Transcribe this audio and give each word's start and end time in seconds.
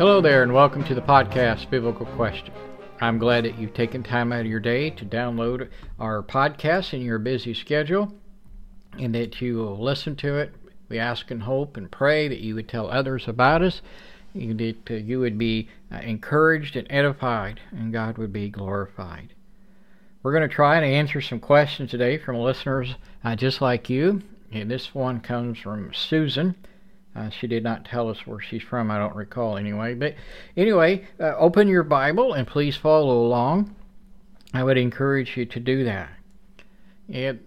Hello 0.00 0.22
there, 0.22 0.42
and 0.42 0.54
welcome 0.54 0.82
to 0.84 0.94
the 0.94 1.02
podcast 1.02 1.68
Biblical 1.68 2.06
Question. 2.06 2.54
I'm 3.02 3.18
glad 3.18 3.44
that 3.44 3.58
you've 3.58 3.74
taken 3.74 4.02
time 4.02 4.32
out 4.32 4.40
of 4.40 4.46
your 4.46 4.58
day 4.58 4.88
to 4.88 5.04
download 5.04 5.68
our 5.98 6.22
podcast 6.22 6.94
in 6.94 7.02
your 7.02 7.18
busy 7.18 7.52
schedule 7.52 8.10
and 8.98 9.14
that 9.14 9.42
you 9.42 9.58
will 9.58 9.78
listen 9.78 10.16
to 10.16 10.38
it. 10.38 10.54
We 10.88 10.98
ask 10.98 11.30
and 11.30 11.42
hope 11.42 11.76
and 11.76 11.90
pray 11.90 12.28
that 12.28 12.40
you 12.40 12.54
would 12.54 12.66
tell 12.66 12.88
others 12.88 13.28
about 13.28 13.60
us, 13.60 13.82
that 14.34 14.76
uh, 14.90 14.94
you 14.94 15.20
would 15.20 15.36
be 15.36 15.68
uh, 15.92 15.96
encouraged 15.96 16.76
and 16.76 16.86
edified, 16.88 17.60
and 17.70 17.92
God 17.92 18.16
would 18.16 18.32
be 18.32 18.48
glorified. 18.48 19.34
We're 20.22 20.32
going 20.32 20.48
to 20.48 20.54
try 20.54 20.80
to 20.80 20.86
answer 20.86 21.20
some 21.20 21.40
questions 21.40 21.90
today 21.90 22.16
from 22.16 22.36
listeners 22.36 22.94
uh, 23.22 23.36
just 23.36 23.60
like 23.60 23.90
you. 23.90 24.22
And 24.50 24.70
this 24.70 24.94
one 24.94 25.20
comes 25.20 25.58
from 25.58 25.92
Susan. 25.92 26.54
Uh, 27.14 27.28
she 27.28 27.46
did 27.46 27.64
not 27.64 27.84
tell 27.84 28.08
us 28.08 28.26
where 28.26 28.40
she's 28.40 28.62
from, 28.62 28.90
I 28.90 28.98
don't 28.98 29.16
recall 29.16 29.56
anyway. 29.56 29.94
But 29.94 30.14
anyway, 30.56 31.08
uh, 31.18 31.34
open 31.36 31.68
your 31.68 31.82
Bible 31.82 32.34
and 32.34 32.46
please 32.46 32.76
follow 32.76 33.24
along. 33.24 33.74
I 34.54 34.62
would 34.62 34.78
encourage 34.78 35.36
you 35.36 35.44
to 35.46 35.60
do 35.60 35.84
that. 35.84 36.10
And 37.08 37.40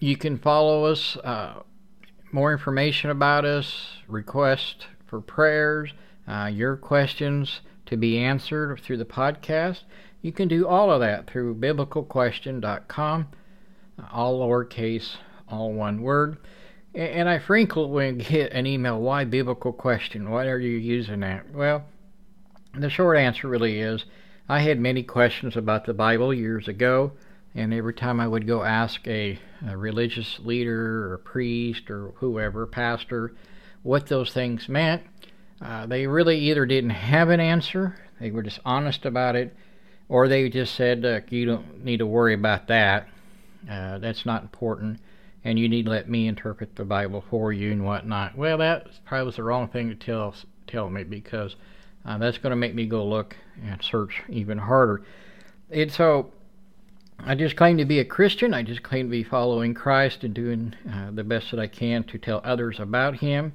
you 0.00 0.16
can 0.16 0.38
follow 0.38 0.84
us, 0.84 1.16
uh, 1.18 1.62
more 2.32 2.52
information 2.52 3.10
about 3.10 3.44
us, 3.44 3.98
request 4.06 4.86
for 5.06 5.20
prayers, 5.20 5.92
uh, 6.26 6.50
your 6.52 6.76
questions 6.76 7.60
to 7.86 7.96
be 7.96 8.18
answered 8.18 8.80
through 8.80 8.98
the 8.98 9.04
podcast. 9.04 9.82
You 10.20 10.32
can 10.32 10.48
do 10.48 10.66
all 10.66 10.90
of 10.90 11.00
that 11.00 11.28
through 11.28 11.54
biblicalquestion.com, 11.54 13.28
all 14.12 14.40
lowercase, 14.40 15.16
all 15.48 15.72
one 15.72 16.02
word. 16.02 16.36
And 16.98 17.28
I 17.28 17.38
frequently 17.38 18.10
get 18.10 18.50
an 18.52 18.66
email, 18.66 19.00
why 19.00 19.24
biblical 19.24 19.72
question? 19.72 20.30
Why 20.30 20.48
are 20.48 20.58
you 20.58 20.76
using 20.76 21.20
that? 21.20 21.48
Well, 21.54 21.84
the 22.74 22.90
short 22.90 23.16
answer 23.16 23.46
really 23.46 23.78
is 23.78 24.04
I 24.48 24.58
had 24.58 24.80
many 24.80 25.04
questions 25.04 25.56
about 25.56 25.84
the 25.84 25.94
Bible 25.94 26.34
years 26.34 26.66
ago, 26.66 27.12
and 27.54 27.72
every 27.72 27.94
time 27.94 28.18
I 28.18 28.26
would 28.26 28.48
go 28.48 28.64
ask 28.64 29.06
a, 29.06 29.38
a 29.64 29.76
religious 29.76 30.40
leader 30.40 31.12
or 31.12 31.18
priest 31.18 31.88
or 31.88 32.14
whoever, 32.16 32.66
pastor, 32.66 33.32
what 33.84 34.08
those 34.08 34.32
things 34.32 34.68
meant, 34.68 35.04
uh, 35.62 35.86
they 35.86 36.08
really 36.08 36.40
either 36.50 36.66
didn't 36.66 36.90
have 36.90 37.28
an 37.28 37.38
answer, 37.38 37.96
they 38.18 38.32
were 38.32 38.42
just 38.42 38.58
honest 38.64 39.06
about 39.06 39.36
it, 39.36 39.54
or 40.08 40.26
they 40.26 40.48
just 40.48 40.74
said, 40.74 41.26
you 41.30 41.46
don't 41.46 41.84
need 41.84 41.98
to 41.98 42.06
worry 42.06 42.34
about 42.34 42.66
that. 42.66 43.06
Uh, 43.70 43.98
that's 43.98 44.26
not 44.26 44.42
important, 44.42 44.98
and 45.44 45.58
you 45.58 45.68
need 45.68 45.84
to 45.84 45.90
let 45.90 46.08
me 46.08 46.26
interpret 46.26 46.76
the 46.76 46.84
Bible 46.84 47.24
for 47.30 47.52
you 47.52 47.70
and 47.72 47.84
whatnot. 47.84 48.36
Well, 48.36 48.58
that 48.58 48.88
probably 49.04 49.26
was 49.26 49.36
the 49.36 49.44
wrong 49.44 49.68
thing 49.68 49.88
to 49.88 49.94
tell 49.94 50.34
tell 50.66 50.90
me 50.90 51.04
because 51.04 51.56
uh, 52.04 52.18
that's 52.18 52.38
going 52.38 52.50
to 52.50 52.56
make 52.56 52.74
me 52.74 52.86
go 52.86 53.04
look 53.06 53.36
and 53.64 53.82
search 53.82 54.22
even 54.28 54.58
harder. 54.58 55.02
And 55.70 55.90
so, 55.90 56.32
I 57.18 57.34
just 57.34 57.56
claim 57.56 57.78
to 57.78 57.84
be 57.84 57.98
a 57.98 58.04
Christian. 58.04 58.54
I 58.54 58.62
just 58.62 58.82
claim 58.82 59.06
to 59.06 59.10
be 59.10 59.24
following 59.24 59.74
Christ 59.74 60.22
and 60.24 60.32
doing 60.32 60.74
uh, 60.90 61.10
the 61.12 61.24
best 61.24 61.50
that 61.50 61.58
I 61.60 61.66
can 61.66 62.04
to 62.04 62.18
tell 62.18 62.40
others 62.44 62.78
about 62.78 63.16
Him. 63.16 63.52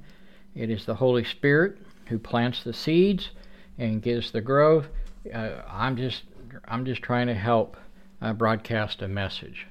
It 0.54 0.70
is 0.70 0.84
the 0.84 0.94
Holy 0.94 1.24
Spirit 1.24 1.78
who 2.08 2.18
plants 2.18 2.62
the 2.62 2.72
seeds 2.72 3.30
and 3.78 4.02
gives 4.02 4.30
the 4.30 4.40
growth. 4.40 4.86
Uh, 5.32 5.62
I'm 5.68 5.96
just 5.96 6.24
I'm 6.66 6.84
just 6.84 7.02
trying 7.02 7.26
to 7.28 7.34
help 7.34 7.76
uh, 8.20 8.32
broadcast 8.32 9.02
a 9.02 9.08
message. 9.08 9.66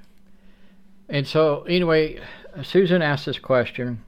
And 1.10 1.28
so, 1.28 1.64
anyway, 1.64 2.22
Susan 2.62 3.02
asked 3.02 3.26
this 3.26 3.40
question. 3.40 4.04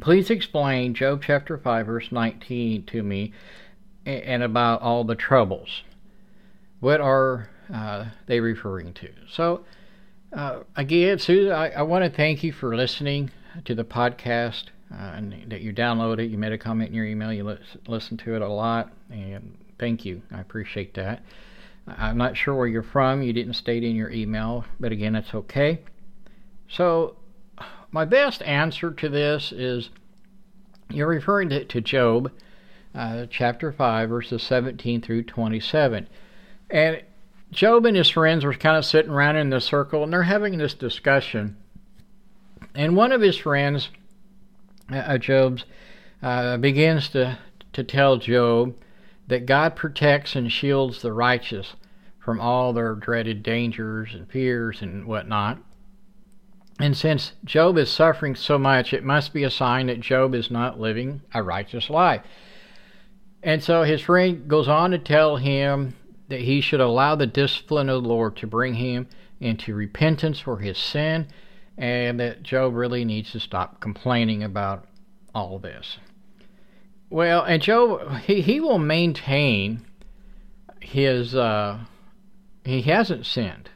Please 0.00 0.30
explain 0.30 0.94
Job 0.94 1.22
chapter 1.24 1.56
5, 1.56 1.86
verse 1.86 2.12
19 2.12 2.84
to 2.84 3.02
me 3.02 3.32
and 4.04 4.42
about 4.42 4.82
all 4.82 5.04
the 5.04 5.14
troubles. 5.14 5.82
What 6.80 7.00
are 7.00 7.48
uh, 7.72 8.06
they 8.26 8.40
referring 8.40 8.92
to? 8.94 9.08
So, 9.28 9.64
uh, 10.32 10.60
again, 10.76 11.18
Susan, 11.18 11.52
I, 11.52 11.70
I 11.70 11.82
want 11.82 12.04
to 12.04 12.10
thank 12.10 12.44
you 12.44 12.52
for 12.52 12.76
listening 12.76 13.30
to 13.64 13.74
the 13.74 13.84
podcast 13.84 14.64
uh, 14.92 15.14
and 15.16 15.50
that 15.50 15.62
you 15.62 15.72
download 15.72 16.18
it. 16.18 16.30
You 16.30 16.38
made 16.38 16.52
a 16.52 16.58
comment 16.58 16.90
in 16.90 16.94
your 16.94 17.06
email. 17.06 17.32
You 17.32 17.44
li- 17.44 17.58
listen 17.88 18.16
to 18.18 18.36
it 18.36 18.42
a 18.42 18.48
lot, 18.48 18.92
and 19.10 19.56
thank 19.78 20.04
you. 20.04 20.22
I 20.32 20.40
appreciate 20.40 20.94
that. 20.94 21.22
I'm 21.88 22.18
not 22.18 22.36
sure 22.36 22.54
where 22.54 22.66
you're 22.66 22.82
from. 22.82 23.22
You 23.22 23.32
didn't 23.32 23.54
state 23.54 23.82
in 23.82 23.96
your 23.96 24.10
email, 24.10 24.64
but 24.78 24.92
again, 24.92 25.14
that's 25.14 25.34
okay. 25.34 25.80
So, 26.68 27.16
my 27.90 28.04
best 28.04 28.42
answer 28.42 28.90
to 28.90 29.08
this 29.08 29.52
is 29.52 29.90
you're 30.90 31.06
referring 31.06 31.48
to, 31.50 31.64
to 31.64 31.80
Job, 31.80 32.32
uh, 32.94 33.26
chapter 33.30 33.72
5, 33.72 34.08
verses 34.08 34.42
17 34.42 35.00
through 35.00 35.24
27. 35.24 36.08
And 36.70 37.02
Job 37.50 37.86
and 37.86 37.96
his 37.96 38.10
friends 38.10 38.44
were 38.44 38.54
kind 38.54 38.76
of 38.76 38.84
sitting 38.84 39.12
around 39.12 39.36
in 39.36 39.50
the 39.50 39.60
circle, 39.60 40.02
and 40.02 40.12
they're 40.12 40.24
having 40.24 40.58
this 40.58 40.74
discussion. 40.74 41.56
And 42.74 42.96
one 42.96 43.12
of 43.12 43.20
his 43.20 43.36
friends, 43.36 43.90
uh, 44.90 45.18
Job's, 45.18 45.64
uh, 46.22 46.56
begins 46.56 47.08
to, 47.10 47.38
to 47.72 47.84
tell 47.84 48.16
Job 48.16 48.74
that 49.28 49.46
God 49.46 49.76
protects 49.76 50.36
and 50.36 50.50
shields 50.50 51.02
the 51.02 51.12
righteous 51.12 51.74
from 52.18 52.40
all 52.40 52.72
their 52.72 52.94
dreaded 52.94 53.42
dangers 53.42 54.14
and 54.14 54.28
fears 54.30 54.82
and 54.82 55.06
whatnot. 55.06 55.58
And 56.78 56.96
since 56.96 57.32
Job 57.44 57.78
is 57.78 57.90
suffering 57.90 58.34
so 58.34 58.58
much, 58.58 58.92
it 58.92 59.04
must 59.04 59.32
be 59.32 59.44
a 59.44 59.50
sign 59.50 59.86
that 59.86 60.00
Job 60.00 60.34
is 60.34 60.50
not 60.50 60.78
living 60.78 61.22
a 61.32 61.42
righteous 61.42 61.88
life. 61.88 62.22
And 63.42 63.62
so 63.62 63.82
his 63.82 64.02
friend 64.02 64.46
goes 64.48 64.68
on 64.68 64.90
to 64.90 64.98
tell 64.98 65.36
him 65.36 65.94
that 66.28 66.40
he 66.40 66.60
should 66.60 66.80
allow 66.80 67.14
the 67.14 67.26
discipline 67.26 67.88
of 67.88 68.02
the 68.02 68.08
Lord 68.08 68.36
to 68.36 68.46
bring 68.46 68.74
him 68.74 69.08
into 69.40 69.74
repentance 69.74 70.40
for 70.40 70.58
his 70.58 70.76
sin, 70.76 71.28
and 71.78 72.18
that 72.20 72.42
Job 72.42 72.74
really 72.74 73.04
needs 73.04 73.32
to 73.32 73.40
stop 73.40 73.80
complaining 73.80 74.42
about 74.42 74.86
all 75.34 75.58
this. 75.58 75.98
Well, 77.08 77.42
and 77.42 77.62
Job, 77.62 78.18
he, 78.18 78.40
he 78.40 78.60
will 78.60 78.78
maintain 78.78 79.86
his, 80.80 81.34
uh, 81.34 81.78
he 82.64 82.82
hasn't 82.82 83.26
sinned. 83.26 83.70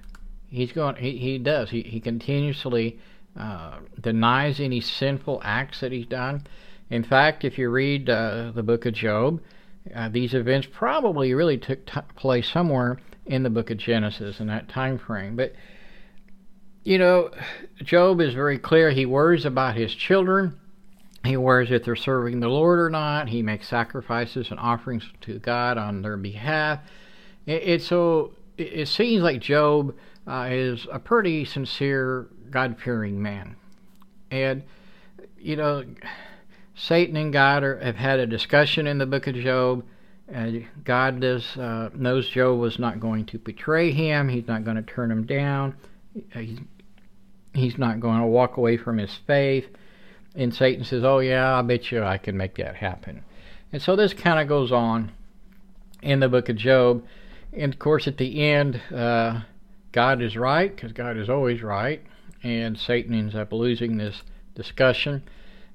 He's 0.51 0.73
going, 0.73 0.97
he, 0.97 1.17
he 1.19 1.39
does. 1.39 1.71
He, 1.71 1.83
he 1.83 2.01
continuously 2.01 2.99
uh, 3.39 3.79
denies 4.01 4.61
any 4.61 4.81
sinful 4.81 5.41
acts 5.45 5.81
that 5.81 5.93
he's 5.93 6.07
done. 6.07 6.47
In 6.91 7.05
fact, 7.05 7.45
if 7.45 7.57
you 7.57 7.71
read 7.71 8.11
uh, 8.11 8.51
the 8.55 8.63
book 8.63 8.85
of 8.85 8.95
Job, 8.95 9.41
uh, 9.95 10.09
these 10.09 10.35
events 10.35 10.67
probably 10.71 11.33
really 11.33 11.57
took 11.57 11.87
t- 11.87 12.01
place 12.17 12.51
somewhere 12.51 12.99
in 13.27 13.45
the 13.45 13.51
book 13.51 13.71
of 13.71 13.79
Genesis 13.79 14.41
in 14.41 14.49
that 14.49 14.69
time 14.69 14.99
frame. 14.99 15.37
But, 15.37 15.55
you 16.83 16.99
know, 16.99 17.31
Job 17.83 18.21
is 18.21 18.35
very 18.35 18.59
clear. 18.59 18.91
He 18.91 19.07
worries 19.07 19.45
about 19.45 19.77
his 19.77 19.95
children 19.95 20.59
he 21.25 21.37
worries 21.37 21.71
if 21.71 21.85
they're 21.85 21.97
serving 21.97 22.41
the 22.41 22.49
Lord 22.49 22.79
or 22.79 22.89
not. 22.89 23.29
He 23.29 23.43
makes 23.43 23.69
sacrifices 23.69 24.51
and 24.51 24.59
offerings 24.59 25.05
to 25.23 25.39
God 25.39 25.77
on 25.77 26.03
their 26.03 26.17
behalf. 26.17 26.81
It, 27.47 27.63
it 27.63 27.83
so 27.83 28.33
it, 28.57 28.73
it, 28.73 28.89
seems 28.89 29.23
like 29.23 29.41
Job 29.41 29.95
uh, 30.31 30.49
is 30.51 30.87
a 30.91 30.99
pretty 30.99 31.45
sincere, 31.45 32.29
God-fearing 32.51 33.21
man, 33.21 33.57
and 34.31 34.63
you 35.39 35.57
know, 35.57 35.85
Satan 36.75 37.17
and 37.17 37.33
God 37.33 37.65
are, 37.65 37.79
have 37.81 37.97
had 37.97 38.21
a 38.21 38.27
discussion 38.27 38.87
in 38.87 38.99
the 38.99 39.07
book 39.07 39.27
of 39.27 39.35
Job. 39.35 39.85
And 40.29 40.65
God 40.85 41.21
does 41.21 41.57
uh, 41.57 41.91
knows 41.93 42.29
Job 42.29 42.61
was 42.61 42.79
not 42.79 43.01
going 43.01 43.27
to 43.27 43.39
betray 43.39 43.91
him. 43.91 44.29
He's 44.29 44.47
not 44.47 44.65
going 44.65 44.77
to 44.77 44.83
turn 44.83 45.11
him 45.11 45.27
down. 45.27 45.75
He's, 46.33 46.61
he's 47.53 47.79
not 47.79 47.99
going 47.99 48.21
to 48.21 48.27
walk 48.27 48.57
away 48.57 48.77
from 48.77 48.99
his 48.99 49.13
faith 49.27 49.67
and 50.35 50.55
Satan 50.55 50.85
says, 50.85 51.05
"Oh 51.05 51.19
yeah, 51.19 51.59
I 51.59 51.63
bet 51.63 51.91
you 51.91 52.03
I 52.03 52.19
can 52.19 52.37
make 52.37 52.57
that 52.57 52.77
happen." 52.77 53.23
And 53.73 53.81
so 53.81 53.97
this 53.97 54.13
kind 54.13 54.41
of 54.41 54.49
goes 54.49 54.73
on 54.73 55.13
in 56.03 56.21
the 56.21 56.29
book 56.29 56.49
of 56.49 56.57
Job, 56.57 57.05
and 57.53 57.73
of 57.73 57.79
course 57.79 58.07
at 58.07 58.17
the 58.17 58.43
end, 58.43 58.81
uh, 58.95 59.41
God 59.93 60.23
is 60.23 60.37
right 60.37 60.75
because 60.75 60.93
God 60.93 61.17
is 61.17 61.29
always 61.29 61.63
right, 61.63 62.03
and 62.43 62.79
Satan 62.79 63.15
ends 63.15 63.35
up 63.35 63.53
losing 63.53 63.97
this 63.97 64.23
discussion, 64.55 65.23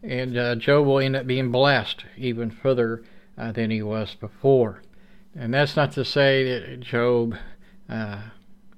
and 0.03 0.37
uh, 0.37 0.55
Job 0.55 0.85
will 0.85 0.99
end 0.99 1.15
up 1.15 1.27
being 1.27 1.51
blessed 1.51 2.05
even 2.17 2.51
further 2.51 3.03
uh, 3.37 3.51
than 3.51 3.71
he 3.71 3.81
was 3.81 4.15
before. 4.15 4.81
And 5.37 5.53
that's 5.53 5.75
not 5.75 5.91
to 5.93 6.05
say 6.05 6.43
that 6.43 6.79
Job 6.79 7.35
uh, 7.89 8.21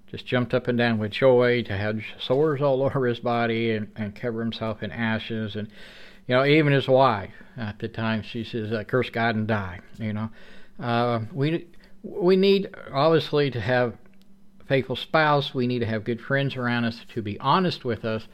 just 0.08 0.26
jumped 0.26 0.54
up 0.54 0.68
and 0.68 0.78
down 0.78 0.98
with 0.98 1.12
joy 1.12 1.62
to 1.64 1.78
have 1.78 2.00
sores 2.20 2.62
all 2.62 2.82
over 2.84 3.06
his 3.06 3.20
body 3.20 3.72
and, 3.72 3.92
and 3.96 4.16
cover 4.16 4.42
himself 4.42 4.82
in 4.82 4.92
ashes. 4.92 5.56
And, 5.56 5.68
you 6.28 6.36
know, 6.36 6.46
even 6.46 6.74
his 6.74 6.88
wife 6.88 7.34
at 7.58 7.80
the 7.80 7.88
time, 7.88 8.24
she 8.24 8.44
says, 8.44 8.74
curse 8.88 9.10
God 9.10 9.36
and 9.36 9.48
die, 9.48 9.80
you 10.00 10.14
know. 10.14 10.30
Uh, 10.80 11.22
we, 11.32 11.68
we 12.04 12.36
need, 12.36 12.70
obviously, 12.92 13.52
to 13.52 13.60
have 13.60 13.96
faithful 14.68 14.96
spouse. 14.96 15.54
We 15.54 15.68
need 15.68 15.80
to 15.80 15.86
have 15.86 16.04
good 16.04 16.22
friends 16.22 16.56
around 16.56 16.86
us 16.86 17.02
to 17.14 17.22
be 17.22 17.40
honest 17.40 17.86
with 17.86 18.06
us. 18.06 18.28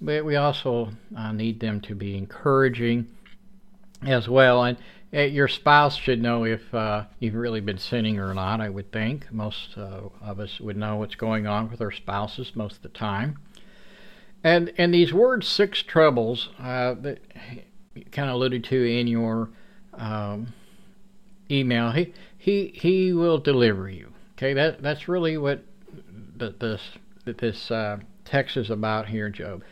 But 0.00 0.24
we 0.24 0.36
also 0.36 0.90
uh, 1.16 1.32
need 1.32 1.60
them 1.60 1.80
to 1.82 1.94
be 1.94 2.16
encouraging 2.16 3.06
as 4.02 4.28
well. 4.28 4.62
And, 4.62 4.76
uh, 5.14 5.20
your 5.20 5.48
spouse 5.48 5.96
should 5.96 6.20
know 6.20 6.44
if 6.44 6.74
uh, 6.74 7.04
you've 7.20 7.34
really 7.34 7.60
been 7.60 7.78
sinning 7.78 8.18
or 8.18 8.34
not. 8.34 8.60
I 8.60 8.68
would 8.68 8.90
think 8.92 9.32
most 9.32 9.78
uh, 9.78 10.00
of 10.20 10.40
us 10.40 10.60
would 10.60 10.76
know 10.76 10.96
what's 10.96 11.14
going 11.14 11.46
on 11.46 11.70
with 11.70 11.80
our 11.80 11.92
spouses 11.92 12.52
most 12.54 12.76
of 12.76 12.82
the 12.82 12.88
time. 12.88 13.38
And 14.42 14.72
and 14.76 14.92
these 14.92 15.14
words 15.14 15.48
six 15.48 15.82
troubles 15.82 16.50
uh, 16.58 16.94
that 16.94 17.20
you 17.94 18.04
kind 18.12 18.28
of 18.28 18.34
alluded 18.34 18.64
to 18.64 18.84
in 18.84 19.06
your 19.06 19.48
um, 19.94 20.52
email. 21.50 21.92
He 21.92 22.12
he 22.36 22.72
he 22.74 23.12
will 23.12 23.38
deliver 23.38 23.88
you. 23.88 24.12
Okay, 24.36 24.52
that 24.54 24.82
that's 24.82 25.08
really 25.08 25.38
what 25.38 25.64
the, 26.38 26.54
this 26.58 26.82
that 27.24 27.38
this 27.38 27.70
uh, 27.70 27.98
text 28.24 28.56
is 28.56 28.70
about 28.70 29.08
here, 29.08 29.28
Job. 29.28 29.62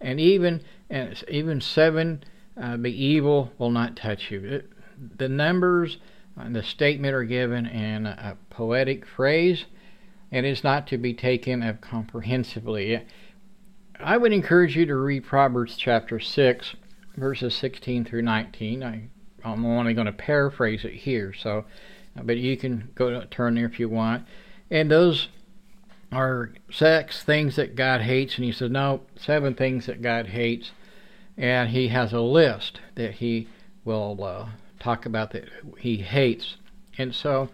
And 0.00 0.20
even 0.20 0.62
and 0.90 1.22
even 1.28 1.60
seven, 1.60 2.24
uh, 2.60 2.76
the 2.76 2.92
evil 2.92 3.52
will 3.58 3.70
not 3.70 3.96
touch 3.96 4.30
you. 4.30 4.44
It, 4.44 4.72
the 5.18 5.28
numbers 5.28 5.98
and 6.36 6.54
the 6.54 6.62
statement 6.62 7.14
are 7.14 7.24
given 7.24 7.66
in 7.66 8.06
a 8.06 8.36
poetic 8.50 9.06
phrase, 9.06 9.66
and 10.30 10.46
is 10.46 10.64
not 10.64 10.86
to 10.88 10.98
be 10.98 11.12
taken 11.12 11.78
comprehensively. 11.80 13.02
I 14.00 14.16
would 14.16 14.32
encourage 14.32 14.76
you 14.76 14.86
to 14.86 14.96
read 14.96 15.24
Proverbs 15.24 15.76
chapter 15.76 16.18
6, 16.18 16.74
verses 17.16 17.54
16 17.54 18.04
through 18.04 18.22
19. 18.22 18.82
I, 18.82 19.08
I'm 19.44 19.64
only 19.64 19.94
going 19.94 20.06
to 20.06 20.12
paraphrase 20.12 20.84
it 20.84 20.94
here, 20.94 21.32
so 21.32 21.64
but 22.16 22.36
you 22.36 22.56
can 22.56 22.90
go 22.94 23.24
turn 23.30 23.54
there 23.54 23.66
if 23.66 23.78
you 23.78 23.88
want. 23.88 24.26
And 24.70 24.90
those 24.90 25.28
are 26.12 26.52
sex 26.70 27.22
things 27.22 27.56
that 27.56 27.74
God 27.74 28.02
hates, 28.02 28.36
and 28.36 28.44
He 28.44 28.52
says 28.52 28.70
no, 28.70 29.00
seven 29.16 29.54
things 29.54 29.86
that 29.86 30.02
God 30.02 30.28
hates, 30.28 30.70
and 31.36 31.70
He 31.70 31.88
has 31.88 32.12
a 32.12 32.20
list 32.20 32.80
that 32.94 33.14
He 33.14 33.48
will 33.84 34.22
uh, 34.22 34.48
talk 34.78 35.06
about 35.06 35.32
that 35.32 35.48
He 35.78 35.96
hates, 35.98 36.56
and 36.98 37.14
so 37.14 37.48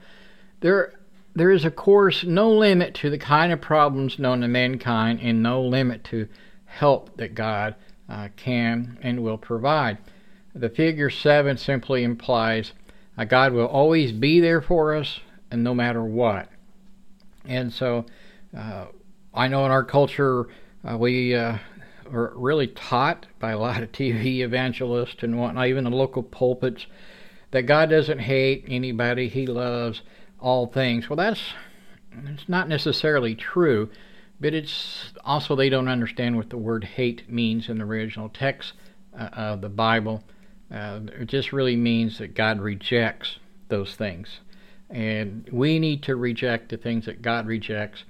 there 0.60 0.92
there 1.34 1.52
is, 1.52 1.64
of 1.64 1.76
course, 1.76 2.24
no 2.24 2.50
limit 2.50 2.94
to 2.94 3.10
the 3.10 3.18
kind 3.18 3.52
of 3.52 3.60
problems 3.60 4.18
known 4.18 4.40
to 4.40 4.48
mankind 4.48 5.20
and 5.22 5.40
no 5.40 5.62
limit 5.62 6.02
to 6.04 6.28
help 6.64 7.16
that 7.16 7.36
God 7.36 7.76
uh, 8.08 8.28
can 8.36 8.98
and 9.02 9.22
will 9.22 9.38
provide. 9.38 9.98
The 10.52 10.68
figure 10.68 11.10
7 11.10 11.56
simply 11.56 12.02
implies 12.02 12.72
uh, 13.16 13.24
God 13.24 13.52
will 13.52 13.66
always 13.66 14.10
be 14.10 14.40
there 14.40 14.60
for 14.60 14.94
us 14.94 15.20
and 15.50 15.62
no 15.62 15.74
matter 15.74 16.02
what. 16.02 16.48
And 17.44 17.72
so 17.72 18.06
I 18.54 19.48
know 19.48 19.64
in 19.64 19.70
our 19.70 19.84
culture 19.84 20.48
uh, 20.88 20.96
we 20.96 21.34
uh, 21.34 21.58
are 22.12 22.32
really 22.34 22.68
taught 22.68 23.26
by 23.38 23.52
a 23.52 23.58
lot 23.58 23.82
of 23.82 23.92
TV 23.92 24.40
evangelists 24.40 25.22
and 25.22 25.38
whatnot, 25.38 25.68
even 25.68 25.84
the 25.84 25.90
local 25.90 26.22
pulpits, 26.22 26.86
that 27.50 27.62
God 27.62 27.90
doesn't 27.90 28.18
hate 28.18 28.64
anybody, 28.68 29.28
He 29.28 29.46
loves 29.46 30.02
all 30.38 30.66
things. 30.66 31.08
Well, 31.08 31.16
that's 31.16 31.42
it's 32.26 32.48
not 32.48 32.68
necessarily 32.68 33.34
true, 33.34 33.90
but 34.40 34.54
it's 34.54 35.12
also 35.24 35.54
they 35.54 35.68
don't 35.68 35.88
understand 35.88 36.36
what 36.36 36.50
the 36.50 36.56
word 36.56 36.84
hate 36.84 37.30
means 37.30 37.68
in 37.68 37.78
the 37.78 37.84
original 37.84 38.28
text 38.28 38.72
uh, 39.18 39.28
of 39.32 39.60
the 39.60 39.68
Bible. 39.68 40.22
Uh, 40.70 41.00
it 41.20 41.26
just 41.26 41.52
really 41.52 41.76
means 41.76 42.18
that 42.18 42.34
God 42.34 42.60
rejects 42.60 43.38
those 43.68 43.94
things. 43.94 44.40
And 44.90 45.48
we 45.52 45.78
need 45.78 46.02
to 46.04 46.16
reject 46.16 46.70
the 46.70 46.76
things 46.76 47.06
that 47.06 47.22
God 47.22 47.46
rejects, 47.46 48.04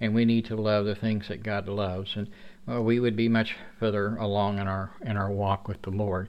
and 0.00 0.14
we 0.14 0.24
need 0.24 0.44
to 0.46 0.56
love 0.56 0.84
the 0.84 0.94
things 0.94 1.28
that 1.28 1.42
God 1.42 1.68
loves. 1.68 2.16
And 2.16 2.28
well, 2.66 2.82
we 2.82 3.00
would 3.00 3.16
be 3.16 3.28
much 3.28 3.56
further 3.78 4.16
along 4.16 4.58
in 4.58 4.66
our 4.66 4.92
in 5.04 5.16
our 5.16 5.30
walk 5.30 5.68
with 5.68 5.82
the 5.82 5.90
Lord. 5.90 6.28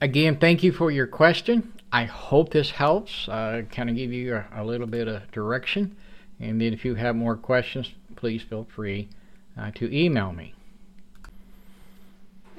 Again, 0.00 0.36
thank 0.38 0.62
you 0.62 0.72
for 0.72 0.90
your 0.90 1.06
question. 1.06 1.72
I 1.92 2.04
hope 2.04 2.50
this 2.50 2.72
helps, 2.72 3.28
uh, 3.28 3.62
kind 3.70 3.88
of 3.88 3.96
give 3.96 4.12
you 4.12 4.34
a, 4.34 4.46
a, 4.56 4.64
little 4.64 4.88
bit 4.88 5.06
of 5.06 5.30
direction. 5.30 5.96
And 6.40 6.60
then 6.60 6.72
if 6.72 6.84
you 6.84 6.96
have 6.96 7.14
more 7.14 7.36
questions, 7.36 7.92
please 8.16 8.42
feel 8.42 8.66
free 8.74 9.08
uh, 9.56 9.70
to 9.76 9.96
email 9.96 10.32
me. 10.32 10.54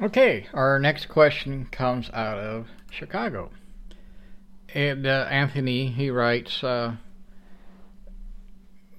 Okay, 0.02 0.48
our 0.54 0.80
next 0.80 1.08
question 1.08 1.68
comes 1.72 2.10
out 2.14 2.38
of 2.38 2.68
Chicago. 2.90 3.52
And 4.74 5.06
uh, 5.06 5.28
Anthony, 5.30 5.88
he 5.88 6.10
writes 6.10 6.64
uh, 6.64 6.96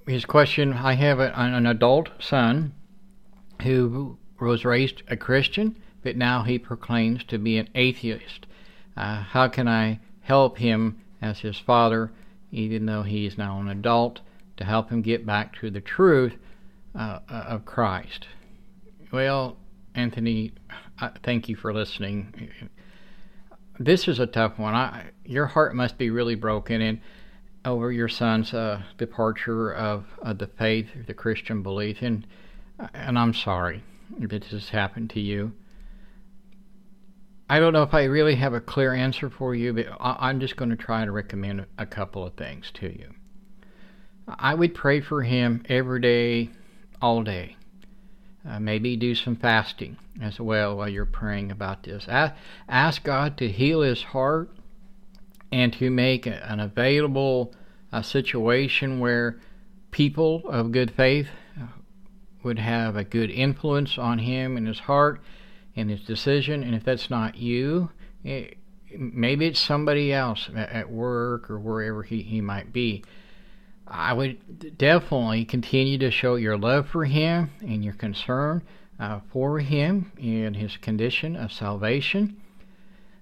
his 0.06 0.24
question 0.24 0.72
I 0.72 0.94
have 0.94 1.18
an 1.18 1.66
adult 1.66 2.10
son 2.18 2.72
who 3.62 4.18
was 4.40 4.64
raised 4.64 5.02
a 5.08 5.16
Christian, 5.16 5.76
but 6.02 6.16
now 6.16 6.42
he 6.42 6.58
proclaims 6.58 7.24
to 7.24 7.38
be 7.38 7.58
an 7.58 7.68
atheist. 7.74 8.46
Uh, 8.96 9.22
how 9.22 9.48
can 9.48 9.66
I 9.66 10.00
help 10.26 10.58
him 10.58 11.00
as 11.22 11.40
his 11.40 11.58
father, 11.58 12.10
even 12.50 12.86
though 12.86 13.02
he 13.02 13.26
is 13.26 13.38
now 13.38 13.60
an 13.60 13.68
adult, 13.68 14.20
to 14.56 14.64
help 14.64 14.90
him 14.90 15.02
get 15.02 15.24
back 15.24 15.54
to 15.60 15.70
the 15.70 15.80
truth 15.80 16.34
uh, 16.94 17.20
uh 17.28 17.44
of 17.48 17.64
Christ. 17.64 18.26
Well, 19.12 19.56
Anthony, 19.94 20.52
thank 21.22 21.48
you 21.48 21.56
for 21.56 21.72
listening. 21.72 22.50
This 23.78 24.08
is 24.08 24.18
a 24.18 24.26
tough 24.26 24.58
one. 24.58 24.74
I, 24.74 25.10
your 25.24 25.46
heart 25.46 25.74
must 25.74 25.98
be 25.98 26.10
really 26.10 26.34
broken 26.34 26.80
in 26.80 27.00
over 27.66 27.90
your 27.90 28.08
son's 28.08 28.54
uh, 28.54 28.80
departure 28.96 29.74
of, 29.74 30.04
the 30.38 30.46
faith, 30.46 30.86
the 31.06 31.14
Christian 31.14 31.62
belief, 31.62 32.00
and 32.00 32.26
and 32.94 33.18
I'm 33.18 33.34
sorry 33.34 33.82
that 34.18 34.30
this 34.30 34.50
has 34.50 34.68
happened 34.68 35.10
to 35.10 35.20
you. 35.20 35.52
I 37.48 37.58
don't 37.58 37.72
know 37.72 37.82
if 37.82 37.94
I 37.94 38.04
really 38.04 38.34
have 38.36 38.54
a 38.54 38.60
clear 38.60 38.92
answer 38.92 39.30
for 39.30 39.54
you, 39.54 39.72
but 39.72 39.86
I'm 40.00 40.40
just 40.40 40.56
going 40.56 40.70
to 40.70 40.76
try 40.76 41.04
to 41.04 41.12
recommend 41.12 41.64
a 41.78 41.86
couple 41.86 42.26
of 42.26 42.34
things 42.34 42.70
to 42.74 42.86
you. 42.86 43.14
I 44.28 44.54
would 44.54 44.74
pray 44.74 45.00
for 45.00 45.22
him 45.22 45.62
every 45.68 46.00
day, 46.00 46.50
all 47.00 47.22
day. 47.22 47.56
Uh, 48.48 48.60
maybe 48.60 48.96
do 48.96 49.14
some 49.14 49.36
fasting 49.36 49.96
as 50.20 50.38
well 50.38 50.76
while 50.76 50.88
you're 50.88 51.06
praying 51.06 51.50
about 51.50 51.84
this. 51.84 52.06
Ask 52.68 53.04
God 53.04 53.36
to 53.38 53.48
heal 53.48 53.80
his 53.80 54.02
heart 54.02 54.50
and 55.52 55.72
to 55.74 55.90
make 55.90 56.26
an 56.26 56.60
available 56.60 57.54
a 57.92 58.02
situation 58.02 59.00
where 59.00 59.38
people 59.90 60.42
of 60.48 60.72
good 60.72 60.90
faith 60.90 61.28
uh, 61.58 61.66
would 62.42 62.58
have 62.58 62.96
a 62.96 63.04
good 63.04 63.30
influence 63.30 63.96
on 63.96 64.18
him 64.18 64.56
and 64.56 64.66
his 64.66 64.80
heart 64.80 65.20
and 65.74 65.90
his 65.90 66.02
decision. 66.02 66.62
And 66.62 66.74
if 66.74 66.84
that's 66.84 67.08
not 67.08 67.36
you, 67.36 67.90
it, 68.24 68.58
maybe 68.98 69.46
it's 69.46 69.60
somebody 69.60 70.12
else 70.12 70.50
at 70.54 70.90
work 70.90 71.50
or 71.50 71.58
wherever 71.58 72.02
he, 72.02 72.22
he 72.22 72.40
might 72.40 72.72
be. 72.72 73.04
I 73.86 74.12
would 74.12 74.76
definitely 74.76 75.44
continue 75.44 75.96
to 75.98 76.10
show 76.10 76.34
your 76.34 76.58
love 76.58 76.88
for 76.88 77.04
him 77.04 77.50
and 77.60 77.84
your 77.84 77.94
concern 77.94 78.62
uh, 78.98 79.20
for 79.32 79.60
him 79.60 80.12
in 80.18 80.54
his 80.54 80.76
condition 80.76 81.36
of 81.36 81.52
salvation. 81.52 82.40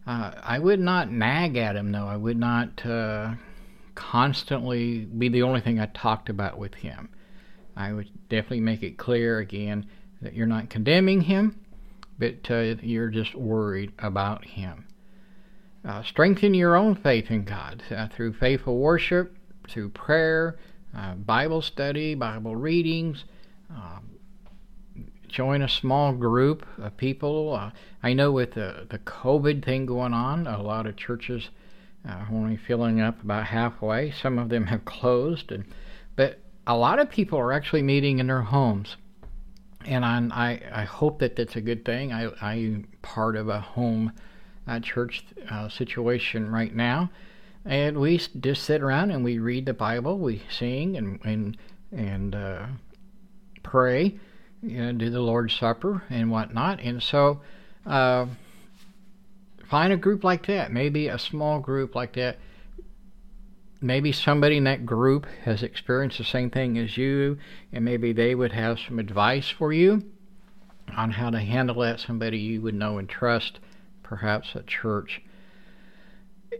Uh, 0.06 0.32
I 0.42 0.58
would 0.58 0.80
not 0.80 1.10
nag 1.10 1.56
at 1.56 1.76
him, 1.76 1.92
though. 1.92 2.06
I 2.06 2.16
would 2.16 2.36
not 2.36 2.84
uh, 2.84 3.34
constantly 3.94 5.06
be 5.06 5.28
the 5.28 5.42
only 5.42 5.60
thing 5.60 5.80
I 5.80 5.86
talked 5.86 6.28
about 6.28 6.58
with 6.58 6.74
him. 6.74 7.08
I 7.76 7.92
would 7.92 8.10
definitely 8.28 8.60
make 8.60 8.82
it 8.82 8.98
clear 8.98 9.38
again 9.38 9.86
that 10.20 10.34
you're 10.34 10.46
not 10.46 10.70
condemning 10.70 11.22
him, 11.22 11.64
but 12.18 12.50
uh, 12.50 12.76
you're 12.82 13.10
just 13.10 13.34
worried 13.34 13.92
about 13.98 14.44
Him. 14.44 14.86
Uh, 15.84 16.02
strengthen 16.02 16.54
your 16.54 16.76
own 16.76 16.94
faith 16.94 17.30
in 17.30 17.44
God 17.44 17.82
uh, 17.90 18.08
through 18.08 18.34
faithful 18.34 18.78
worship, 18.78 19.36
through 19.68 19.90
prayer, 19.90 20.56
uh, 20.96 21.14
Bible 21.14 21.60
study, 21.60 22.14
Bible 22.14 22.56
readings. 22.56 23.24
Um, 23.70 24.10
join 25.34 25.62
a 25.62 25.68
small 25.68 26.12
group 26.12 26.64
of 26.78 26.96
people. 26.96 27.54
Uh, 27.54 27.70
I 28.02 28.12
know 28.12 28.30
with 28.30 28.52
the, 28.52 28.86
the 28.88 29.00
COVID 29.00 29.64
thing 29.64 29.84
going 29.84 30.14
on, 30.14 30.46
a 30.46 30.62
lot 30.62 30.86
of 30.86 30.96
churches 30.96 31.50
are 32.08 32.28
only 32.30 32.56
filling 32.56 33.00
up 33.00 33.22
about 33.22 33.46
halfway. 33.46 34.12
Some 34.12 34.38
of 34.38 34.48
them 34.48 34.66
have 34.72 34.84
closed, 34.84 35.50
and 35.50 35.64
but 36.16 36.38
a 36.66 36.76
lot 36.76 36.98
of 36.98 37.10
people 37.10 37.38
are 37.38 37.52
actually 37.52 37.82
meeting 37.82 38.18
in 38.18 38.28
their 38.28 38.42
homes 38.42 38.96
and 39.86 40.04
I'm, 40.04 40.32
i 40.32 40.60
I 40.72 40.84
hope 40.84 41.18
that 41.20 41.36
that's 41.36 41.56
a 41.56 41.60
good 41.60 41.84
thing. 41.84 42.12
I 42.12 42.30
I'm 42.40 42.86
part 43.02 43.36
of 43.36 43.48
a 43.48 43.60
home 43.60 44.12
uh, 44.66 44.80
church 44.80 45.24
uh, 45.50 45.68
situation 45.68 46.50
right 46.50 46.74
now, 46.74 47.10
and 47.64 47.98
we 47.98 48.18
just 48.18 48.62
sit 48.62 48.82
around 48.82 49.10
and 49.10 49.24
we 49.24 49.38
read 49.38 49.66
the 49.66 49.74
Bible, 49.74 50.18
we 50.18 50.42
sing 50.50 50.96
and 50.96 51.20
and 51.24 51.56
and 51.92 52.34
uh, 52.34 52.66
pray, 53.62 54.18
you 54.64 54.82
know, 54.82 54.92
do 54.92 55.10
the 55.10 55.20
Lord's 55.20 55.54
Supper 55.54 56.02
and 56.10 56.30
whatnot. 56.30 56.80
And 56.80 57.02
so, 57.02 57.40
uh, 57.86 58.26
find 59.68 59.92
a 59.92 59.96
group 59.96 60.24
like 60.24 60.46
that, 60.46 60.72
maybe 60.72 61.08
a 61.08 61.18
small 61.18 61.60
group 61.60 61.94
like 61.94 62.14
that 62.14 62.38
maybe 63.84 64.10
somebody 64.12 64.56
in 64.56 64.64
that 64.64 64.86
group 64.86 65.26
has 65.44 65.62
experienced 65.62 66.16
the 66.16 66.24
same 66.24 66.50
thing 66.50 66.78
as 66.78 66.96
you, 66.96 67.38
and 67.70 67.84
maybe 67.84 68.12
they 68.12 68.34
would 68.34 68.52
have 68.52 68.80
some 68.80 68.98
advice 68.98 69.50
for 69.50 69.72
you 69.72 70.02
on 70.96 71.10
how 71.10 71.28
to 71.28 71.38
handle 71.38 71.80
that. 71.80 72.00
Somebody 72.00 72.38
you 72.38 72.62
would 72.62 72.74
know 72.74 72.96
and 72.96 73.08
trust, 73.08 73.60
perhaps 74.02 74.56
at 74.56 74.66
church. 74.66 75.20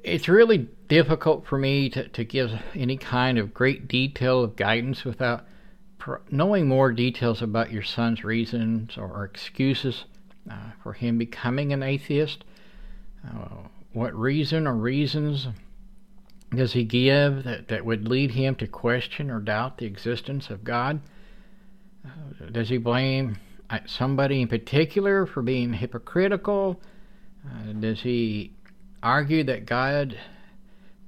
it's 0.02 0.28
really 0.28 0.68
difficult 0.88 1.46
for 1.46 1.56
me 1.56 1.88
to, 1.88 2.08
to 2.08 2.24
give 2.24 2.50
any 2.74 2.96
kind 2.96 3.38
of 3.38 3.54
great 3.54 3.88
detail 3.88 4.44
of 4.44 4.56
guidance 4.56 5.04
without 5.04 5.46
knowing 6.30 6.68
more 6.68 6.92
details 6.92 7.42
about 7.42 7.72
your 7.72 7.82
son's 7.82 8.24
reasons 8.24 8.96
or 8.98 9.24
excuses 9.24 10.04
uh, 10.50 10.70
for 10.82 10.92
him 10.92 11.18
becoming 11.18 11.72
an 11.72 11.82
atheist. 11.82 12.44
Uh, 13.26 13.68
what 13.92 14.14
reason 14.14 14.66
or 14.66 14.74
reasons 14.74 15.48
does 16.54 16.72
he 16.72 16.84
give 16.84 17.44
that, 17.44 17.68
that 17.68 17.84
would 17.84 18.08
lead 18.08 18.32
him 18.32 18.54
to 18.56 18.66
question 18.66 19.30
or 19.30 19.40
doubt 19.40 19.78
the 19.78 19.86
existence 19.86 20.50
of 20.50 20.64
God? 20.64 21.00
Uh, 22.04 22.50
does 22.50 22.68
he 22.68 22.76
blame 22.76 23.38
uh, 23.70 23.78
somebody 23.86 24.42
in 24.42 24.48
particular 24.48 25.26
for 25.26 25.42
being 25.42 25.72
hypocritical? 25.72 26.80
Uh, 27.46 27.72
does 27.72 28.02
he 28.02 28.52
argue 29.02 29.44
that 29.44 29.66
God 29.66 30.18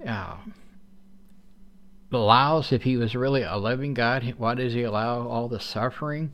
uh, 0.06 0.36
allows, 2.12 2.72
if 2.72 2.82
he 2.82 2.96
was 2.96 3.14
really 3.14 3.42
a 3.42 3.56
loving 3.56 3.94
God, 3.94 4.34
why 4.38 4.54
does 4.54 4.72
he 4.72 4.82
allow 4.82 5.26
all 5.26 5.48
the 5.48 5.60
suffering? 5.60 6.32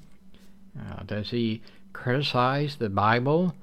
Uh, 0.79 1.03
does 1.05 1.31
he 1.31 1.63
criticize 1.93 2.77
the 2.77 2.89
Bible? 2.89 3.55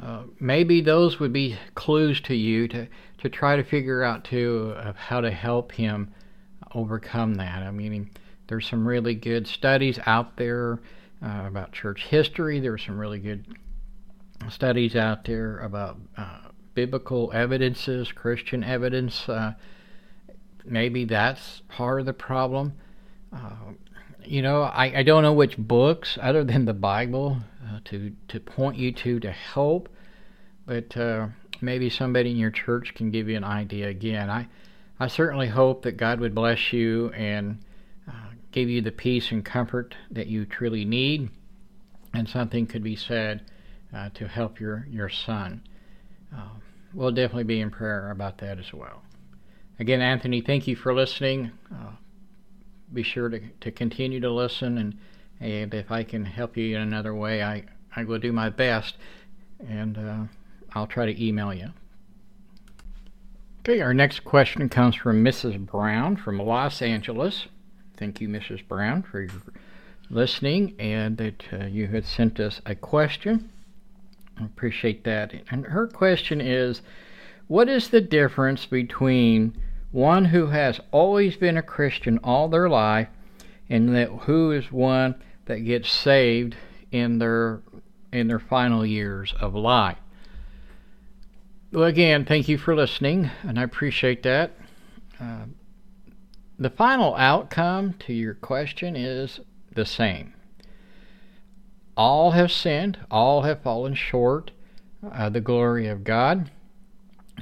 Uh, 0.00 0.22
maybe 0.40 0.80
those 0.80 1.20
would 1.20 1.32
be 1.32 1.56
clues 1.74 2.20
to 2.22 2.34
you 2.34 2.66
to, 2.68 2.88
to 3.18 3.28
try 3.28 3.56
to 3.56 3.62
figure 3.62 4.02
out 4.02 4.24
too 4.24 4.74
of 4.76 4.96
how 4.96 5.20
to 5.20 5.30
help 5.30 5.72
him 5.72 6.12
overcome 6.74 7.34
that. 7.34 7.62
I 7.62 7.70
mean, 7.70 8.10
there's 8.46 8.68
some 8.68 8.86
really 8.86 9.14
good 9.14 9.46
studies 9.46 9.98
out 10.06 10.36
there 10.36 10.80
uh, 11.24 11.44
about 11.46 11.72
church 11.72 12.06
history. 12.06 12.58
There's 12.58 12.84
some 12.84 12.98
really 12.98 13.18
good 13.18 13.46
studies 14.48 14.96
out 14.96 15.24
there 15.24 15.58
about 15.58 15.98
uh, 16.16 16.48
biblical 16.74 17.30
evidences, 17.32 18.10
Christian 18.12 18.64
evidence. 18.64 19.28
Maybe 20.64 21.04
that's 21.04 21.62
part 21.68 22.00
of 22.00 22.06
the 22.06 22.12
problem. 22.12 22.74
Uh, 23.32 23.72
you 24.24 24.42
know, 24.42 24.62
I, 24.62 24.98
I 24.98 25.02
don't 25.02 25.22
know 25.22 25.32
which 25.32 25.56
books 25.56 26.18
other 26.20 26.44
than 26.44 26.64
the 26.64 26.74
Bible 26.74 27.38
uh, 27.66 27.80
to 27.86 28.12
to 28.28 28.40
point 28.40 28.76
you 28.76 28.92
to 28.92 29.20
to 29.20 29.30
help, 29.30 29.88
but 30.66 30.96
uh, 30.96 31.28
maybe 31.60 31.90
somebody 31.90 32.30
in 32.30 32.36
your 32.36 32.50
church 32.50 32.94
can 32.94 33.10
give 33.10 33.28
you 33.28 33.36
an 33.36 33.44
idea. 33.44 33.88
Again, 33.88 34.30
I 34.30 34.48
I 35.00 35.08
certainly 35.08 35.48
hope 35.48 35.82
that 35.82 35.96
God 35.96 36.20
would 36.20 36.34
bless 36.34 36.72
you 36.72 37.10
and 37.10 37.58
uh, 38.08 38.30
give 38.52 38.68
you 38.68 38.80
the 38.80 38.92
peace 38.92 39.32
and 39.32 39.44
comfort 39.44 39.96
that 40.10 40.28
you 40.28 40.44
truly 40.44 40.84
need, 40.84 41.30
and 42.14 42.28
something 42.28 42.66
could 42.66 42.84
be 42.84 42.96
said 42.96 43.42
uh, 43.94 44.10
to 44.14 44.28
help 44.28 44.60
your 44.60 44.86
your 44.90 45.08
son. 45.08 45.62
Uh, 46.34 46.48
we'll 46.94 47.10
definitely 47.10 47.44
be 47.44 47.60
in 47.60 47.70
prayer 47.70 48.10
about 48.10 48.38
that 48.38 48.58
as 48.58 48.72
well. 48.72 49.02
Again, 49.82 50.00
Anthony, 50.00 50.40
thank 50.40 50.68
you 50.68 50.76
for 50.76 50.94
listening. 50.94 51.50
Uh, 51.68 51.90
be 52.92 53.02
sure 53.02 53.28
to, 53.28 53.40
to 53.62 53.72
continue 53.72 54.20
to 54.20 54.30
listen, 54.30 54.78
and, 54.78 54.96
and 55.40 55.74
if 55.74 55.90
I 55.90 56.04
can 56.04 56.24
help 56.24 56.56
you 56.56 56.76
in 56.76 56.82
another 56.82 57.12
way, 57.16 57.42
I, 57.42 57.64
I 57.96 58.04
will 58.04 58.20
do 58.20 58.32
my 58.32 58.48
best, 58.48 58.96
and 59.58 59.98
uh, 59.98 60.18
I'll 60.72 60.86
try 60.86 61.06
to 61.06 61.20
email 61.20 61.52
you. 61.52 61.70
Okay, 63.62 63.80
our 63.80 63.92
next 63.92 64.20
question 64.20 64.68
comes 64.68 64.94
from 64.94 65.24
Mrs. 65.24 65.58
Brown 65.66 66.14
from 66.14 66.38
Los 66.38 66.80
Angeles. 66.80 67.48
Thank 67.96 68.20
you, 68.20 68.28
Mrs. 68.28 68.64
Brown, 68.68 69.02
for 69.02 69.22
your 69.22 69.32
listening 70.08 70.76
and 70.78 71.16
that 71.16 71.42
uh, 71.52 71.64
you 71.64 71.88
had 71.88 72.06
sent 72.06 72.38
us 72.38 72.60
a 72.64 72.76
question. 72.76 73.50
I 74.40 74.44
appreciate 74.44 75.02
that. 75.02 75.32
And 75.50 75.66
her 75.66 75.88
question 75.88 76.40
is 76.40 76.82
What 77.48 77.68
is 77.68 77.88
the 77.88 78.00
difference 78.00 78.64
between 78.64 79.56
one 79.92 80.26
who 80.26 80.46
has 80.46 80.80
always 80.90 81.36
been 81.36 81.56
a 81.56 81.62
Christian 81.62 82.18
all 82.24 82.48
their 82.48 82.68
life 82.68 83.08
and 83.68 83.94
that 83.94 84.08
who 84.08 84.50
is 84.50 84.72
one 84.72 85.14
that 85.44 85.58
gets 85.58 85.90
saved 85.90 86.56
in 86.90 87.18
their 87.18 87.62
in 88.12 88.28
their 88.28 88.38
final 88.38 88.84
years 88.84 89.34
of 89.40 89.54
life? 89.54 89.98
Well, 91.72 91.84
again, 91.84 92.26
thank 92.26 92.48
you 92.48 92.58
for 92.58 92.74
listening, 92.74 93.30
and 93.42 93.58
I 93.58 93.62
appreciate 93.62 94.22
that. 94.24 94.52
Uh, 95.18 95.44
the 96.58 96.68
final 96.68 97.14
outcome 97.14 97.94
to 98.00 98.12
your 98.12 98.34
question 98.34 98.94
is 98.94 99.40
the 99.74 99.86
same. 99.86 100.34
All 101.96 102.32
have 102.32 102.52
sinned, 102.52 102.98
all 103.10 103.42
have 103.42 103.62
fallen 103.62 103.94
short 103.94 104.50
of 105.02 105.32
the 105.32 105.40
glory 105.40 105.88
of 105.88 106.04
God. 106.04 106.50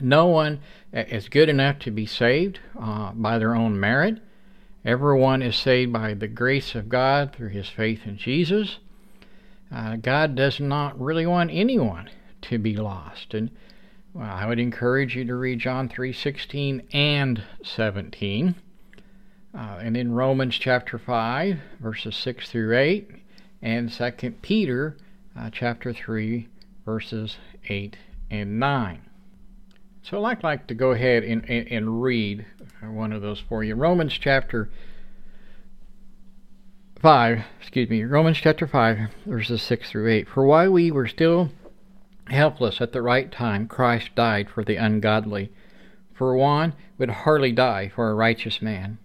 No 0.01 0.27
one 0.27 0.61
is 0.93 1.29
good 1.29 1.49
enough 1.49 1.79
to 1.81 1.91
be 1.91 2.07
saved 2.07 2.61
uh, 2.79 3.13
by 3.13 3.39
their 3.39 3.55
own 3.55 3.79
merit. 3.79 4.19
Everyone 4.85 5.43
is 5.43 5.57
saved 5.57 5.93
by 5.93 6.15
the 6.15 6.29
grace 6.29 6.75
of 6.75 6.89
God 6.89 7.35
through 7.35 7.51
his 7.51 7.69
faith 7.69 8.07
in 8.07 8.17
Jesus. 8.17 8.79
Uh, 9.73 9.97
God 9.97 10.35
does 10.35 10.59
not 10.59 11.01
really 11.01 11.27
want 11.27 11.51
anyone 11.53 12.09
to 12.43 12.59
be 12.59 12.77
lost. 12.77 13.35
And 13.35 13.51
well, 14.15 14.29
I 14.29 14.47
would 14.47 14.59
encourage 14.59 15.15
you 15.15 15.25
to 15.27 15.35
read 15.35 15.61
John 15.61 15.89
3:16 15.89 16.83
and 16.93 17.43
17. 17.63 18.55
Uh, 19.53 19.79
and 19.83 19.97
in 19.97 20.13
Romans 20.13 20.57
chapter 20.57 20.97
5, 20.99 21.59
verses 21.81 22.17
6 22.17 22.51
through 22.51 22.77
8, 22.77 23.11
and 23.61 23.91
2 23.91 24.31
Peter 24.43 24.97
uh, 25.37 25.51
chapter 25.53 25.93
3, 25.93 26.49
verses 26.85 27.37
8 27.69 27.97
and 28.31 28.61
9. 28.61 29.10
So 30.03 30.25
I'd 30.25 30.43
like, 30.43 30.67
to 30.69 30.75
go 30.75 30.93
ahead 30.93 31.25
and, 31.25 31.49
and, 31.49 31.69
and 31.69 32.03
read 32.03 32.47
one 32.83 33.13
of 33.13 33.23
those 33.23 33.41
for 33.41 33.63
you. 33.63 33.75
Romans 33.75 34.15
chapter 34.15 34.71
5, 37.01 37.45
excuse 37.61 37.89
me, 37.89 38.05
Romans 38.05 38.39
chapter 38.39 38.67
5, 38.67 38.99
verses 39.27 39.63
6 39.63 39.91
through 39.91 40.11
8. 40.11 40.29
For 40.29 40.45
while 40.45 40.71
we 40.71 40.91
were 40.91 41.07
still 41.07 41.51
helpless 42.29 42.81
at 42.81 42.93
the 42.93 43.03
right 43.03 43.31
time, 43.31 43.69
Christ 43.69 44.15
died 44.15 44.49
for 44.49 44.65
the 44.65 44.77
ungodly. 44.77 45.53
For 46.15 46.35
one 46.37 46.75
would 46.99 47.11
hardly 47.11 47.53
die 47.53 47.91
for 47.95 48.11
a 48.11 48.15
righteous 48.15 48.63
man. 48.63 48.99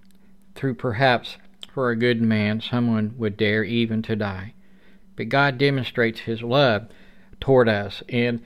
Through 0.56 0.76
perhaps 0.76 1.38
for 1.74 1.90
a 1.90 1.96
good 1.96 2.22
man, 2.22 2.62
someone 2.62 3.16
would 3.18 3.36
dare 3.36 3.64
even 3.64 4.02
to 4.04 4.16
die. 4.16 4.54
But 5.16 5.30
God 5.30 5.58
demonstrates 5.58 6.22
his 6.22 6.42
love 6.42 6.88
toward 7.40 7.68
us 7.68 8.02
in 8.08 8.42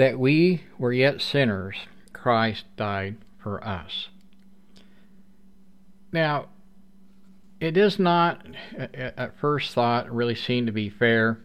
that 0.00 0.18
we 0.18 0.62
were 0.78 0.94
yet 0.94 1.20
sinners, 1.20 1.76
Christ 2.14 2.64
died 2.74 3.18
for 3.36 3.62
us. 3.62 4.08
Now, 6.10 6.46
it 7.60 7.72
does 7.72 7.98
not, 7.98 8.46
at 8.78 9.38
first 9.38 9.74
thought, 9.74 10.10
really 10.10 10.34
seem 10.34 10.64
to 10.64 10.72
be 10.72 10.88
fair 10.88 11.40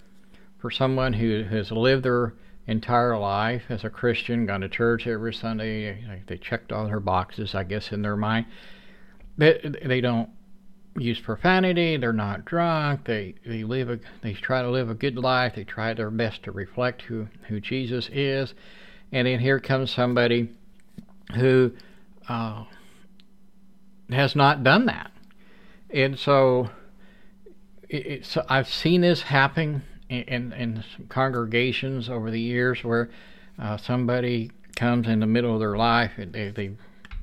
for 0.57 0.71
someone 0.71 1.11
who 1.11 1.43
has 1.43 1.69
lived 1.69 2.05
their 2.05 2.33
entire 2.65 3.17
life 3.19 3.63
as 3.67 3.83
a 3.83 3.89
Christian, 3.89 4.45
gone 4.45 4.61
to 4.61 4.69
church 4.69 5.05
every 5.05 5.33
Sunday, 5.33 6.21
they 6.25 6.37
checked 6.37 6.71
all 6.71 6.85
their 6.85 7.01
boxes, 7.01 7.55
I 7.55 7.65
guess, 7.65 7.91
in 7.91 8.03
their 8.03 8.15
mind. 8.15 8.45
They, 9.37 9.59
they 9.83 9.99
don't 9.99 10.29
use 10.97 11.19
profanity. 11.19 11.97
They're 11.97 12.13
not 12.13 12.45
drunk. 12.45 13.05
They 13.05 13.35
they 13.45 13.63
live 13.63 13.89
a 13.89 13.99
they 14.21 14.33
try 14.33 14.61
to 14.61 14.69
live 14.69 14.89
a 14.89 14.95
good 14.95 15.17
life. 15.17 15.55
They 15.55 15.63
try 15.63 15.93
their 15.93 16.11
best 16.11 16.43
to 16.43 16.51
reflect 16.51 17.03
who 17.03 17.27
who 17.47 17.59
Jesus 17.59 18.09
is. 18.11 18.53
And 19.11 19.27
then 19.27 19.39
here 19.39 19.59
comes 19.59 19.91
somebody 19.91 20.49
who 21.35 21.71
uh, 22.27 22.65
has 24.09 24.35
not 24.35 24.63
done 24.63 24.85
that. 24.87 25.11
And 25.89 26.17
so, 26.17 26.69
so 28.23 28.45
I've 28.49 28.67
seen 28.67 29.01
this 29.01 29.21
happen 29.21 29.83
in, 30.09 30.23
in, 30.23 30.53
in 30.53 30.83
congregations 31.09 32.09
over 32.09 32.31
the 32.31 32.39
years 32.39 32.83
where 32.83 33.09
uh, 33.59 33.77
somebody 33.77 34.51
comes 34.75 35.07
in 35.07 35.19
the 35.19 35.27
middle 35.27 35.53
of 35.53 35.59
their 35.59 35.77
life. 35.77 36.11
They, 36.17 36.49
they, 36.49 36.71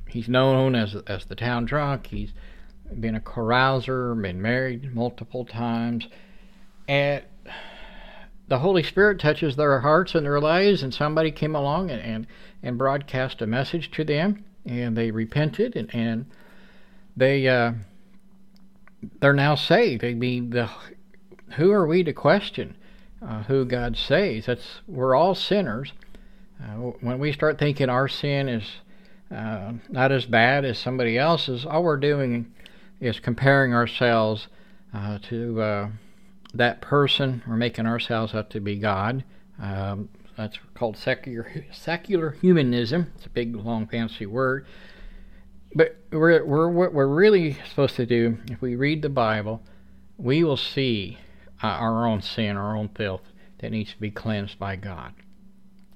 he's 0.08 0.28
known 0.28 0.74
as 0.74 0.96
as 1.06 1.26
the 1.26 1.34
town 1.34 1.66
drunk. 1.66 2.06
He's 2.06 2.32
been 3.00 3.14
a 3.14 3.20
carouser, 3.20 4.20
been 4.20 4.40
married 4.40 4.94
multiple 4.94 5.44
times, 5.44 6.06
and 6.88 7.22
the 8.48 8.58
Holy 8.58 8.82
Spirit 8.82 9.18
touches 9.18 9.56
their 9.56 9.80
hearts 9.80 10.14
and 10.14 10.26
their 10.26 10.40
lives, 10.40 10.82
and 10.82 10.92
somebody 10.92 11.30
came 11.30 11.54
along 11.54 11.90
and, 11.90 12.02
and, 12.02 12.26
and 12.62 12.76
broadcast 12.76 13.40
a 13.40 13.46
message 13.46 13.90
to 13.92 14.04
them, 14.04 14.44
and 14.66 14.96
they 14.96 15.10
repented, 15.10 15.74
and, 15.74 15.94
and 15.94 16.26
they 17.16 17.48
uh, 17.48 17.72
they're 19.20 19.32
now 19.32 19.54
saved. 19.54 20.04
I 20.04 20.14
mean, 20.14 20.50
the 20.50 20.68
who 21.56 21.70
are 21.72 21.86
we 21.86 22.04
to 22.04 22.12
question 22.12 22.76
uh, 23.26 23.44
who 23.44 23.64
God 23.64 23.96
saves? 23.96 24.46
That's 24.46 24.80
we're 24.86 25.14
all 25.14 25.34
sinners. 25.34 25.92
Uh, 26.62 26.92
when 27.00 27.18
we 27.18 27.32
start 27.32 27.58
thinking 27.58 27.88
our 27.88 28.08
sin 28.08 28.48
is 28.48 28.64
uh, 29.30 29.72
not 29.88 30.12
as 30.12 30.26
bad 30.26 30.64
as 30.64 30.78
somebody 30.78 31.18
else's, 31.18 31.66
all 31.66 31.82
we're 31.82 31.96
doing 31.96 32.52
is 33.02 33.18
comparing 33.18 33.74
ourselves 33.74 34.46
uh, 34.94 35.18
to 35.22 35.60
uh, 35.60 35.88
that 36.54 36.80
person. 36.80 37.42
We're 37.46 37.56
making 37.56 37.86
ourselves 37.86 38.32
out 38.32 38.48
to 38.50 38.60
be 38.60 38.76
God. 38.76 39.24
Um, 39.60 40.08
That's 40.36 40.58
called 40.74 40.96
secular 40.96 41.66
secular 41.72 42.30
humanism. 42.30 43.12
It's 43.16 43.26
a 43.26 43.30
big, 43.30 43.56
long, 43.56 43.88
fancy 43.88 44.24
word. 44.24 44.66
But 45.74 45.96
we're, 46.12 46.44
we're, 46.44 46.68
what 46.68 46.92
we're 46.92 47.08
really 47.08 47.56
supposed 47.68 47.96
to 47.96 48.06
do, 48.06 48.38
if 48.50 48.60
we 48.60 48.76
read 48.76 49.02
the 49.02 49.08
Bible, 49.08 49.62
we 50.16 50.44
will 50.44 50.56
see 50.56 51.18
uh, 51.62 51.66
our 51.66 52.06
own 52.06 52.22
sin, 52.22 52.56
our 52.56 52.76
own 52.76 52.88
filth 52.94 53.22
that 53.58 53.72
needs 53.72 53.92
to 53.92 54.00
be 54.00 54.10
cleansed 54.10 54.58
by 54.58 54.76
God. 54.76 55.14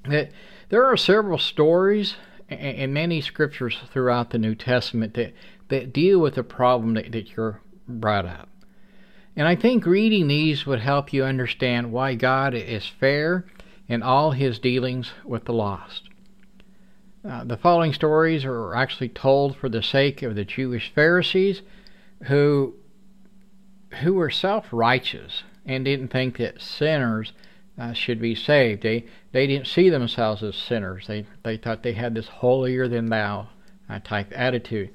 That 0.09 0.33
there 0.71 0.85
are 0.85 0.97
several 0.97 1.39
stories 1.39 2.17
and 2.49 2.95
many 2.95 3.21
scriptures 3.21 3.79
throughout 3.93 4.31
the 4.31 4.39
New 4.39 4.55
Testament 4.55 5.15
that, 5.15 5.35
that 5.69 5.93
deal 5.93 6.19
with 6.19 6.35
the 6.35 6.43
problem 6.43 6.95
that, 6.95 7.13
that 7.13 7.37
you're 7.37 7.61
brought 7.89 8.27
up. 8.27 8.49
And 9.37 9.47
I 9.47 9.55
think 9.55 9.85
reading 9.85 10.29
these 10.29 10.65
would 10.67 10.81
help 10.81 11.13
you 11.13 11.25
understand 11.25 11.93
why 11.93 12.15
God 12.15 12.55
is 12.55 12.87
fair 12.87 13.45
in 13.89 14.03
all 14.03 14.31
his 14.31 14.59
dealings 14.59 15.13
with 15.25 15.45
the 15.45 15.53
lost. 15.53 16.09
Uh, 17.29 17.45
the 17.45 17.57
following 17.57 17.93
stories 17.93 18.45
are 18.45 18.75
actually 18.75 19.09
told 19.09 19.57
for 19.57 19.69
the 19.69 19.83
sake 19.83 20.23
of 20.23 20.35
the 20.35 20.45
Jewish 20.45 20.93
Pharisees 20.95 21.63
who 22.25 22.75
who 24.03 24.15
were 24.15 24.31
self-righteous 24.31 25.43
and 25.65 25.85
didn't 25.85 26.09
think 26.09 26.39
that 26.39 26.61
sinners 26.61 27.33
uh, 27.79 27.93
should 27.93 28.21
be 28.21 28.35
saved. 28.35 28.83
They 28.83 29.07
they 29.33 29.47
didn't 29.47 29.67
see 29.67 29.91
themselves 29.91 30.43
as 30.43 30.57
sinners. 30.57 31.07
They 31.09 31.27
they 31.43 31.57
thought 31.57 31.83
they 31.83 31.95
had 31.95 32.15
this 32.15 32.29
holier 32.29 32.89
than 32.89 33.07
thou 33.07 33.49
uh, 33.89 34.01
type 34.01 34.33
attitude. 34.35 34.91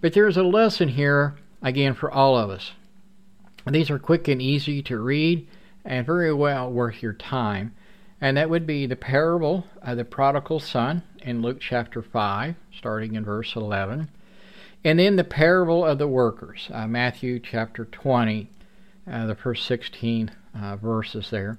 But 0.00 0.12
there's 0.12 0.36
a 0.36 0.42
lesson 0.42 0.88
here 0.90 1.36
again 1.62 1.94
for 1.94 2.10
all 2.10 2.36
of 2.36 2.50
us. 2.50 2.72
These 3.66 3.90
are 3.90 3.98
quick 3.98 4.28
and 4.28 4.40
easy 4.40 4.82
to 4.82 4.98
read 4.98 5.46
and 5.84 6.06
very 6.06 6.32
well 6.32 6.70
worth 6.70 7.02
your 7.02 7.12
time. 7.12 7.74
And 8.20 8.36
that 8.36 8.50
would 8.50 8.66
be 8.66 8.86
the 8.86 8.96
parable 8.96 9.66
of 9.82 9.96
the 9.96 10.04
prodigal 10.04 10.60
son 10.60 11.02
in 11.20 11.42
Luke 11.42 11.58
chapter 11.60 12.02
5, 12.02 12.54
starting 12.76 13.14
in 13.14 13.24
verse 13.24 13.56
11. 13.56 14.08
And 14.84 14.98
then 14.98 15.16
the 15.16 15.24
parable 15.24 15.84
of 15.84 15.98
the 15.98 16.08
workers, 16.08 16.70
uh, 16.72 16.86
Matthew 16.86 17.40
chapter 17.40 17.84
20, 17.84 18.48
uh, 19.10 19.26
the 19.26 19.34
first 19.34 19.66
16 19.66 20.30
uh, 20.54 20.76
verses 20.76 21.30
there. 21.30 21.58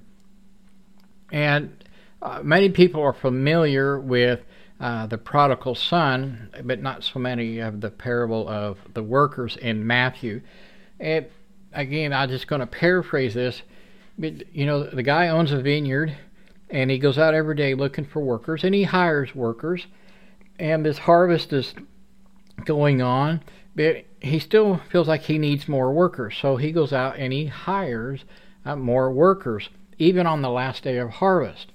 And 1.30 1.84
uh, 2.22 2.40
many 2.42 2.70
people 2.70 3.02
are 3.02 3.12
familiar 3.12 4.00
with 4.00 4.40
uh, 4.80 5.06
the 5.06 5.18
prodigal 5.18 5.74
son, 5.74 6.50
but 6.64 6.80
not 6.80 7.04
so 7.04 7.18
many 7.18 7.58
of 7.58 7.80
the 7.80 7.90
parable 7.90 8.48
of 8.48 8.78
the 8.94 9.02
workers 9.02 9.56
in 9.56 9.86
Matthew. 9.86 10.40
And 11.00 11.26
again, 11.72 12.12
I'm 12.12 12.28
just 12.28 12.46
going 12.46 12.60
to 12.60 12.66
paraphrase 12.66 13.34
this. 13.34 13.62
But, 14.18 14.54
you 14.54 14.66
know, 14.66 14.84
the 14.84 15.02
guy 15.02 15.28
owns 15.28 15.52
a 15.52 15.60
vineyard 15.60 16.16
and 16.70 16.90
he 16.90 16.98
goes 16.98 17.18
out 17.18 17.34
every 17.34 17.54
day 17.54 17.74
looking 17.74 18.04
for 18.04 18.20
workers 18.20 18.64
and 18.64 18.74
he 18.74 18.84
hires 18.84 19.34
workers 19.34 19.86
and 20.58 20.84
this 20.84 20.98
harvest 20.98 21.52
is 21.52 21.74
going 22.64 23.00
on 23.00 23.40
but 23.74 24.04
he 24.20 24.38
still 24.38 24.80
feels 24.90 25.08
like 25.08 25.22
he 25.22 25.38
needs 25.38 25.68
more 25.68 25.92
workers 25.92 26.36
so 26.40 26.56
he 26.56 26.72
goes 26.72 26.92
out 26.92 27.16
and 27.16 27.32
he 27.32 27.46
hires 27.46 28.24
uh, 28.64 28.76
more 28.76 29.10
workers 29.10 29.70
even 29.98 30.26
on 30.26 30.42
the 30.42 30.50
last 30.50 30.82
day 30.82 30.98
of 30.98 31.10
harvest 31.10 31.72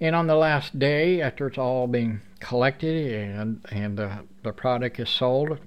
and 0.00 0.14
on 0.14 0.26
the 0.26 0.36
last 0.36 0.78
day 0.78 1.20
after 1.20 1.46
it's 1.46 1.58
all 1.58 1.86
being 1.86 2.20
collected 2.40 3.12
and 3.12 3.64
and 3.70 3.98
uh, 3.98 4.18
the 4.42 4.52
product 4.52 5.00
is 5.00 5.08
sold 5.08 5.58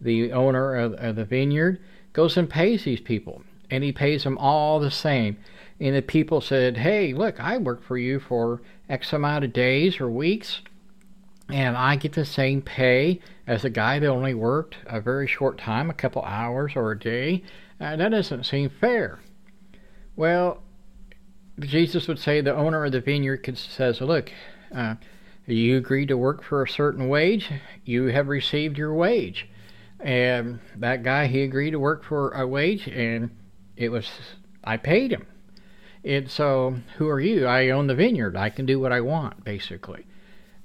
the 0.00 0.32
owner 0.32 0.74
of, 0.74 0.94
of 0.94 1.16
the 1.16 1.24
vineyard 1.24 1.80
goes 2.12 2.36
and 2.36 2.50
pays 2.50 2.84
these 2.84 3.00
people 3.00 3.42
and 3.70 3.84
he 3.84 3.92
pays 3.92 4.24
them 4.24 4.36
all 4.38 4.80
the 4.80 4.90
same 4.90 5.36
and 5.82 5.96
the 5.96 6.02
people 6.02 6.40
said, 6.40 6.76
Hey, 6.76 7.12
look, 7.12 7.40
I 7.40 7.58
work 7.58 7.82
for 7.82 7.98
you 7.98 8.20
for 8.20 8.62
X 8.88 9.12
amount 9.12 9.44
of 9.44 9.52
days 9.52 9.98
or 9.98 10.08
weeks, 10.08 10.60
and 11.48 11.76
I 11.76 11.96
get 11.96 12.12
the 12.12 12.24
same 12.24 12.62
pay 12.62 13.18
as 13.48 13.64
a 13.64 13.70
guy 13.70 13.98
that 13.98 14.06
only 14.06 14.32
worked 14.32 14.76
a 14.86 15.00
very 15.00 15.26
short 15.26 15.58
time, 15.58 15.90
a 15.90 15.94
couple 15.94 16.22
hours 16.22 16.74
or 16.76 16.92
a 16.92 16.98
day. 16.98 17.42
Uh, 17.80 17.96
that 17.96 18.10
doesn't 18.10 18.44
seem 18.44 18.70
fair. 18.70 19.18
Well, 20.14 20.62
Jesus 21.58 22.06
would 22.06 22.20
say 22.20 22.40
the 22.40 22.54
owner 22.54 22.84
of 22.84 22.92
the 22.92 23.00
vineyard 23.00 23.44
says, 23.58 24.00
Look, 24.00 24.30
uh, 24.72 24.94
you 25.46 25.76
agreed 25.76 26.08
to 26.08 26.16
work 26.16 26.42
for 26.42 26.62
a 26.62 26.68
certain 26.68 27.08
wage, 27.08 27.50
you 27.84 28.06
have 28.06 28.28
received 28.28 28.78
your 28.78 28.94
wage. 28.94 29.48
And 30.00 30.60
that 30.76 31.02
guy, 31.02 31.26
he 31.26 31.42
agreed 31.42 31.72
to 31.72 31.78
work 31.78 32.04
for 32.04 32.30
a 32.30 32.46
wage, 32.46 32.88
and 32.88 33.30
it 33.76 33.90
was, 33.90 34.10
I 34.64 34.76
paid 34.76 35.12
him. 35.12 35.26
And 36.04 36.28
so, 36.28 36.76
who 36.96 37.08
are 37.08 37.20
you? 37.20 37.46
I 37.46 37.70
own 37.70 37.86
the 37.86 37.94
vineyard. 37.94 38.36
I 38.36 38.50
can 38.50 38.66
do 38.66 38.80
what 38.80 38.92
I 38.92 39.00
want, 39.00 39.44
basically. 39.44 40.06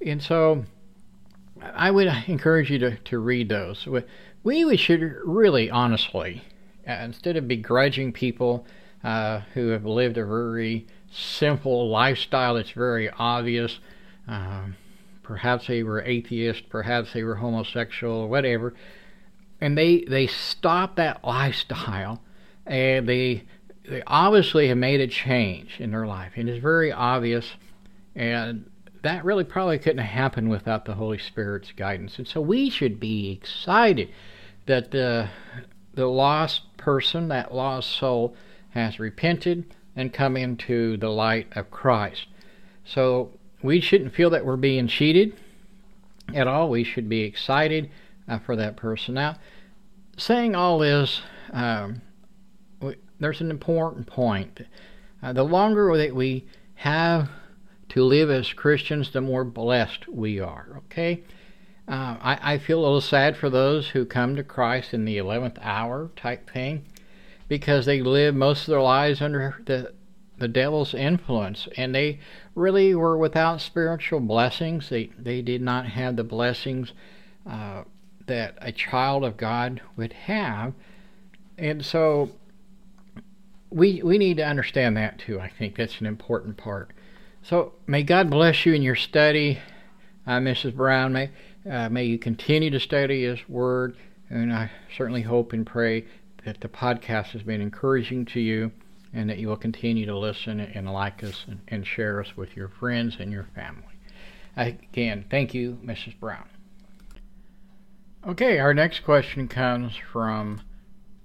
And 0.03 0.21
so, 0.21 0.65
I 1.61 1.91
would 1.91 2.07
encourage 2.27 2.71
you 2.71 2.79
to, 2.79 2.97
to 2.97 3.19
read 3.19 3.49
those. 3.49 3.87
We, 4.43 4.77
should 4.77 5.01
really, 5.23 5.69
honestly, 5.69 6.43
uh, 6.87 6.93
instead 6.93 7.37
of 7.37 7.47
begrudging 7.47 8.13
people 8.13 8.65
uh, 9.03 9.41
who 9.53 9.69
have 9.69 9.85
lived 9.85 10.17
a 10.17 10.25
very 10.25 10.87
simple 11.11 11.89
lifestyle 11.89 12.55
that's 12.55 12.71
very 12.71 13.09
obvious, 13.09 13.79
um, 14.27 14.75
perhaps 15.23 15.67
they 15.67 15.83
were 15.83 16.01
atheist, 16.01 16.69
perhaps 16.69 17.13
they 17.13 17.23
were 17.23 17.35
homosexual, 17.35 18.27
whatever, 18.27 18.73
and 19.59 19.77
they 19.77 20.01
they 20.01 20.27
stop 20.27 20.95
that 20.95 21.23
lifestyle 21.23 22.21
and 22.65 23.07
they 23.07 23.43
they 23.87 24.03
obviously 24.05 24.67
have 24.67 24.77
made 24.77 24.99
a 24.99 25.07
change 25.07 25.79
in 25.79 25.91
their 25.91 26.05
life, 26.05 26.33
and 26.35 26.49
it's 26.49 26.61
very 26.61 26.91
obvious. 26.91 27.53
And 28.15 28.69
that 29.03 29.23
really 29.23 29.43
probably 29.43 29.79
couldn't 29.79 29.99
have 29.99 30.07
happened 30.07 30.49
without 30.49 30.85
the 30.85 30.95
Holy 30.95 31.17
Spirit's 31.17 31.71
guidance. 31.71 32.17
And 32.17 32.27
so 32.27 32.41
we 32.41 32.69
should 32.69 32.99
be 32.99 33.31
excited 33.31 34.09
that 34.65 34.91
the 34.91 35.29
the 35.93 36.07
lost 36.07 36.77
person, 36.77 37.29
that 37.29 37.53
lost 37.53 37.89
soul, 37.89 38.35
has 38.69 38.99
repented 38.99 39.73
and 39.95 40.13
come 40.13 40.37
into 40.37 40.97
the 40.97 41.09
light 41.09 41.47
of 41.55 41.71
Christ. 41.71 42.27
So 42.85 43.31
we 43.61 43.81
shouldn't 43.81 44.13
feel 44.13 44.29
that 44.29 44.45
we're 44.45 44.55
being 44.55 44.87
cheated 44.87 45.35
at 46.33 46.47
all. 46.47 46.69
We 46.69 46.83
should 46.83 47.09
be 47.09 47.21
excited 47.21 47.89
uh, 48.27 48.39
for 48.39 48.55
that 48.55 48.77
person. 48.77 49.15
Now, 49.15 49.37
saying 50.17 50.55
all 50.55 50.79
this, 50.79 51.21
um, 51.51 52.01
there's 53.19 53.41
an 53.41 53.51
important 53.51 54.07
point. 54.07 54.61
Uh, 55.21 55.33
the 55.33 55.43
longer 55.43 55.95
that 55.97 56.15
we 56.15 56.45
have 56.75 57.29
to 57.89 58.03
live 58.03 58.29
as 58.29 58.53
Christians, 58.53 59.11
the 59.11 59.21
more 59.21 59.43
blessed 59.43 60.07
we 60.07 60.39
are. 60.39 60.81
Okay? 60.85 61.23
Uh, 61.87 62.17
I, 62.21 62.53
I 62.53 62.57
feel 62.57 62.79
a 62.79 62.81
little 62.81 63.01
sad 63.01 63.37
for 63.37 63.49
those 63.49 63.89
who 63.89 64.05
come 64.05 64.35
to 64.35 64.43
Christ 64.43 64.93
in 64.93 65.05
the 65.05 65.17
11th 65.17 65.57
hour 65.61 66.11
type 66.15 66.49
thing 66.51 66.85
because 67.47 67.85
they 67.85 68.01
live 68.01 68.35
most 68.35 68.61
of 68.61 68.67
their 68.67 68.81
lives 68.81 69.21
under 69.21 69.55
the, 69.65 69.93
the 70.39 70.47
devil's 70.47 70.93
influence 70.93 71.67
and 71.77 71.95
they 71.95 72.19
really 72.55 72.93
were 72.93 73.17
without 73.17 73.61
spiritual 73.61 74.19
blessings. 74.19 74.89
They, 74.89 75.09
they 75.17 75.41
did 75.41 75.61
not 75.61 75.87
have 75.87 76.15
the 76.15 76.23
blessings 76.23 76.93
uh, 77.49 77.83
that 78.27 78.57
a 78.61 78.71
child 78.71 79.23
of 79.23 79.37
God 79.37 79.81
would 79.95 80.13
have. 80.13 80.73
And 81.57 81.83
so 81.83 82.31
we 83.69 84.01
we 84.01 84.17
need 84.17 84.37
to 84.37 84.45
understand 84.45 84.95
that 84.97 85.19
too. 85.19 85.39
I 85.39 85.49
think 85.49 85.75
that's 85.75 85.99
an 85.99 86.05
important 86.05 86.57
part. 86.57 86.91
So 87.41 87.73
may 87.85 88.03
God 88.03 88.29
bless 88.29 88.65
you 88.65 88.73
in 88.73 88.81
your 88.81 88.95
study, 88.95 89.59
uh, 90.25 90.39
Mrs. 90.39 90.75
Brown. 90.75 91.13
May 91.13 91.29
uh, 91.69 91.89
may 91.89 92.05
you 92.05 92.17
continue 92.17 92.69
to 92.69 92.79
study 92.79 93.23
His 93.23 93.39
Word, 93.49 93.95
and 94.29 94.53
I 94.53 94.71
certainly 94.95 95.21
hope 95.21 95.53
and 95.53 95.65
pray 95.65 96.05
that 96.45 96.61
the 96.61 96.69
podcast 96.69 97.27
has 97.27 97.43
been 97.43 97.61
encouraging 97.61 98.25
to 98.25 98.39
you, 98.39 98.71
and 99.17 99.31
that 99.31 99.39
you 99.39 99.47
will 99.47 99.57
continue 99.57 100.05
to 100.05 100.15
listen 100.15 100.59
and 100.59 100.93
like 100.93 101.23
us 101.23 101.45
and, 101.47 101.59
and 101.69 101.87
share 101.87 102.21
us 102.21 102.37
with 102.37 102.55
your 102.55 102.67
friends 102.67 103.17
and 103.19 103.31
your 103.31 103.47
family. 103.55 103.81
Again, 104.55 105.25
thank 105.31 105.55
you, 105.55 105.79
Mrs. 105.83 106.19
Brown. 106.19 106.47
Okay, 108.27 108.59
our 108.59 108.75
next 108.75 108.99
question 108.99 109.47
comes 109.47 109.93
from 110.11 110.61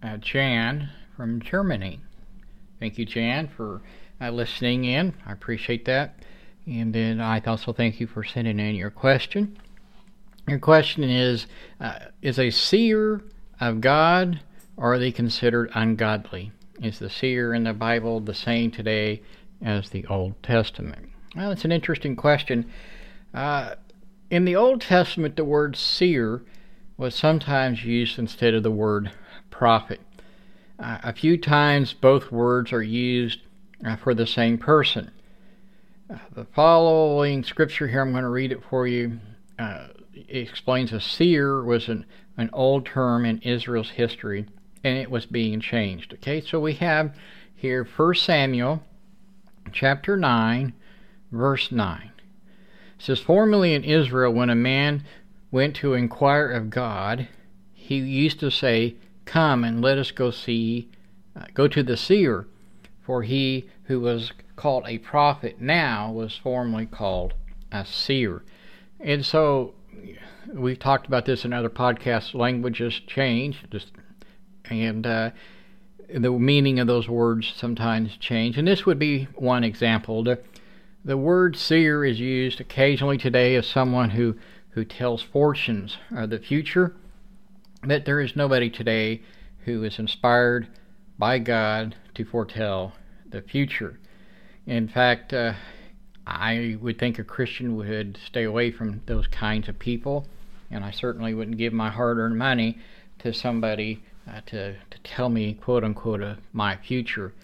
uh, 0.02 0.16
Jan 0.16 0.88
from 1.14 1.42
Germany. 1.42 2.00
Thank 2.80 2.96
you, 2.96 3.04
Jan, 3.04 3.48
for 3.54 3.82
uh, 4.22 4.30
listening 4.30 4.86
in. 4.86 5.12
I 5.26 5.32
appreciate 5.32 5.84
that. 5.84 6.24
And 6.66 6.94
then 6.94 7.20
I 7.20 7.40
also 7.40 7.74
thank 7.74 8.00
you 8.00 8.06
for 8.06 8.24
sending 8.24 8.58
in 8.58 8.74
your 8.74 8.90
question. 8.90 9.58
Your 10.48 10.58
question 10.58 11.04
is 11.04 11.46
uh, 11.78 11.98
Is 12.22 12.38
a 12.38 12.50
seer 12.50 13.22
of 13.60 13.82
God 13.82 14.40
or 14.78 14.94
are 14.94 14.98
they 14.98 15.12
considered 15.12 15.70
ungodly? 15.74 16.52
Is 16.80 16.98
the 16.98 17.10
seer 17.10 17.52
in 17.54 17.64
the 17.64 17.72
Bible 17.72 18.20
the 18.20 18.34
same 18.34 18.70
today 18.70 19.22
as 19.60 19.90
the 19.90 20.06
Old 20.06 20.42
Testament? 20.42 21.10
Well, 21.36 21.50
it's 21.50 21.64
an 21.64 21.72
interesting 21.72 22.16
question. 22.16 22.70
Uh, 23.34 23.74
in 24.30 24.44
the 24.44 24.56
Old 24.56 24.80
Testament, 24.80 25.36
the 25.36 25.44
word 25.44 25.76
seer 25.76 26.42
was 26.96 27.14
sometimes 27.14 27.84
used 27.84 28.18
instead 28.18 28.54
of 28.54 28.62
the 28.62 28.70
word 28.70 29.12
prophet. 29.50 30.00
Uh, 30.78 30.98
a 31.02 31.12
few 31.12 31.36
times 31.36 31.92
both 31.92 32.32
words 32.32 32.72
are 32.72 32.82
used 32.82 33.40
uh, 33.84 33.96
for 33.96 34.14
the 34.14 34.26
same 34.26 34.58
person. 34.58 35.10
Uh, 36.12 36.18
the 36.34 36.44
following 36.44 37.44
scripture 37.44 37.88
here, 37.88 38.00
I'm 38.00 38.12
going 38.12 38.24
to 38.24 38.28
read 38.28 38.52
it 38.52 38.62
for 38.68 38.86
you. 38.86 39.20
Uh, 39.58 39.88
explains 40.28 40.92
a 40.92 41.00
seer 41.00 41.62
was 41.62 41.88
an, 41.88 42.06
an 42.36 42.50
old 42.52 42.86
term 42.86 43.24
in 43.24 43.38
Israel's 43.38 43.90
history, 43.90 44.46
and 44.84 44.98
it 44.98 45.10
was 45.10 45.26
being 45.26 45.60
changed. 45.60 46.14
Okay, 46.14 46.40
so 46.40 46.60
we 46.60 46.74
have 46.74 47.14
here 47.54 47.84
1 47.84 48.14
Samuel 48.16 48.82
chapter 49.72 50.16
9, 50.16 50.72
verse 51.30 51.70
9. 51.70 52.02
It 52.02 52.12
says, 52.98 53.20
Formerly 53.20 53.74
in 53.74 53.84
Israel, 53.84 54.32
when 54.32 54.50
a 54.50 54.54
man 54.54 55.04
went 55.50 55.76
to 55.76 55.94
inquire 55.94 56.50
of 56.50 56.70
God, 56.70 57.28
he 57.72 57.96
used 57.96 58.40
to 58.40 58.50
say, 58.50 58.96
Come 59.24 59.64
and 59.64 59.80
let 59.80 59.98
us 59.98 60.10
go 60.10 60.30
see, 60.30 60.88
uh, 61.36 61.44
go 61.54 61.68
to 61.68 61.82
the 61.82 61.96
seer, 61.96 62.46
for 63.00 63.22
he 63.22 63.68
who 63.84 64.00
was 64.00 64.32
called 64.56 64.84
a 64.86 64.98
prophet 64.98 65.60
now 65.60 66.10
was 66.10 66.36
formerly 66.36 66.86
called 66.86 67.34
a 67.70 67.84
seer. 67.84 68.42
And 69.00 69.24
so 69.24 69.74
we've 70.52 70.78
talked 70.78 71.06
about 71.06 71.24
this 71.24 71.44
in 71.44 71.52
other 71.52 71.70
podcasts. 71.70 72.34
Languages 72.34 73.00
change, 73.06 73.64
just, 73.70 73.92
and 74.72 75.06
uh, 75.06 75.30
the 76.08 76.30
meaning 76.30 76.78
of 76.78 76.86
those 76.86 77.08
words 77.08 77.52
sometimes 77.54 78.16
change. 78.16 78.58
And 78.58 78.66
this 78.66 78.86
would 78.86 78.98
be 78.98 79.24
one 79.34 79.64
example. 79.64 80.24
The, 80.24 80.40
the 81.04 81.16
word 81.16 81.56
seer 81.56 82.04
is 82.04 82.20
used 82.20 82.60
occasionally 82.60 83.18
today 83.18 83.54
as 83.56 83.66
someone 83.66 84.10
who, 84.10 84.36
who 84.70 84.84
tells 84.84 85.22
fortunes 85.22 85.96
of 86.14 86.30
the 86.30 86.38
future, 86.38 86.94
but 87.82 88.04
there 88.04 88.20
is 88.20 88.36
nobody 88.36 88.70
today 88.70 89.22
who 89.64 89.84
is 89.84 89.98
inspired 89.98 90.68
by 91.18 91.38
God 91.38 91.96
to 92.14 92.24
foretell 92.24 92.92
the 93.28 93.42
future. 93.42 93.98
In 94.66 94.88
fact, 94.88 95.32
uh, 95.32 95.54
I 96.26 96.76
would 96.80 96.98
think 96.98 97.18
a 97.18 97.24
Christian 97.24 97.74
would 97.76 98.18
stay 98.24 98.44
away 98.44 98.70
from 98.70 99.02
those 99.06 99.26
kinds 99.26 99.68
of 99.68 99.78
people, 99.78 100.26
and 100.70 100.84
I 100.84 100.90
certainly 100.90 101.34
wouldn't 101.34 101.58
give 101.58 101.72
my 101.72 101.90
hard 101.90 102.18
earned 102.18 102.38
money 102.38 102.78
to 103.18 103.32
somebody 103.32 104.02
uh, 104.30 104.40
to, 104.46 104.72
to 104.72 104.98
tell 105.02 105.28
me, 105.28 105.54
quote 105.54 105.84
unquote, 105.84 106.22
uh, 106.22 106.34
my 106.52 106.76
future. 106.76 107.34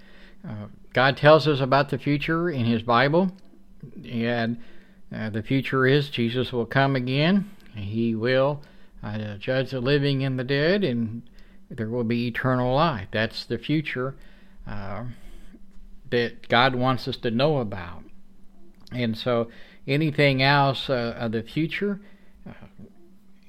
Uh, 0.48 0.66
God 0.92 1.16
tells 1.16 1.48
us 1.48 1.60
about 1.60 1.88
the 1.88 1.98
future 1.98 2.48
in 2.48 2.64
His 2.64 2.82
Bible, 2.82 3.32
and 4.08 4.58
uh, 5.14 5.30
the 5.30 5.42
future 5.42 5.86
is 5.86 6.08
Jesus 6.08 6.52
will 6.52 6.66
come 6.66 6.94
again. 6.94 7.50
He 7.74 8.14
will 8.14 8.62
uh, 9.02 9.34
judge 9.34 9.70
the 9.70 9.80
living 9.80 10.24
and 10.24 10.38
the 10.38 10.44
dead, 10.44 10.84
and 10.84 11.22
there 11.70 11.88
will 11.88 12.04
be 12.04 12.26
eternal 12.26 12.74
life. 12.74 13.08
That's 13.10 13.44
the 13.44 13.58
future 13.58 14.14
that 16.10 16.48
God 16.48 16.74
wants 16.74 17.06
us 17.06 17.16
to 17.18 17.30
know 17.30 17.58
about. 17.58 18.02
And 18.92 19.16
so 19.16 19.50
anything 19.86 20.42
else 20.42 20.88
of 20.88 21.32
the 21.32 21.42
future 21.42 22.00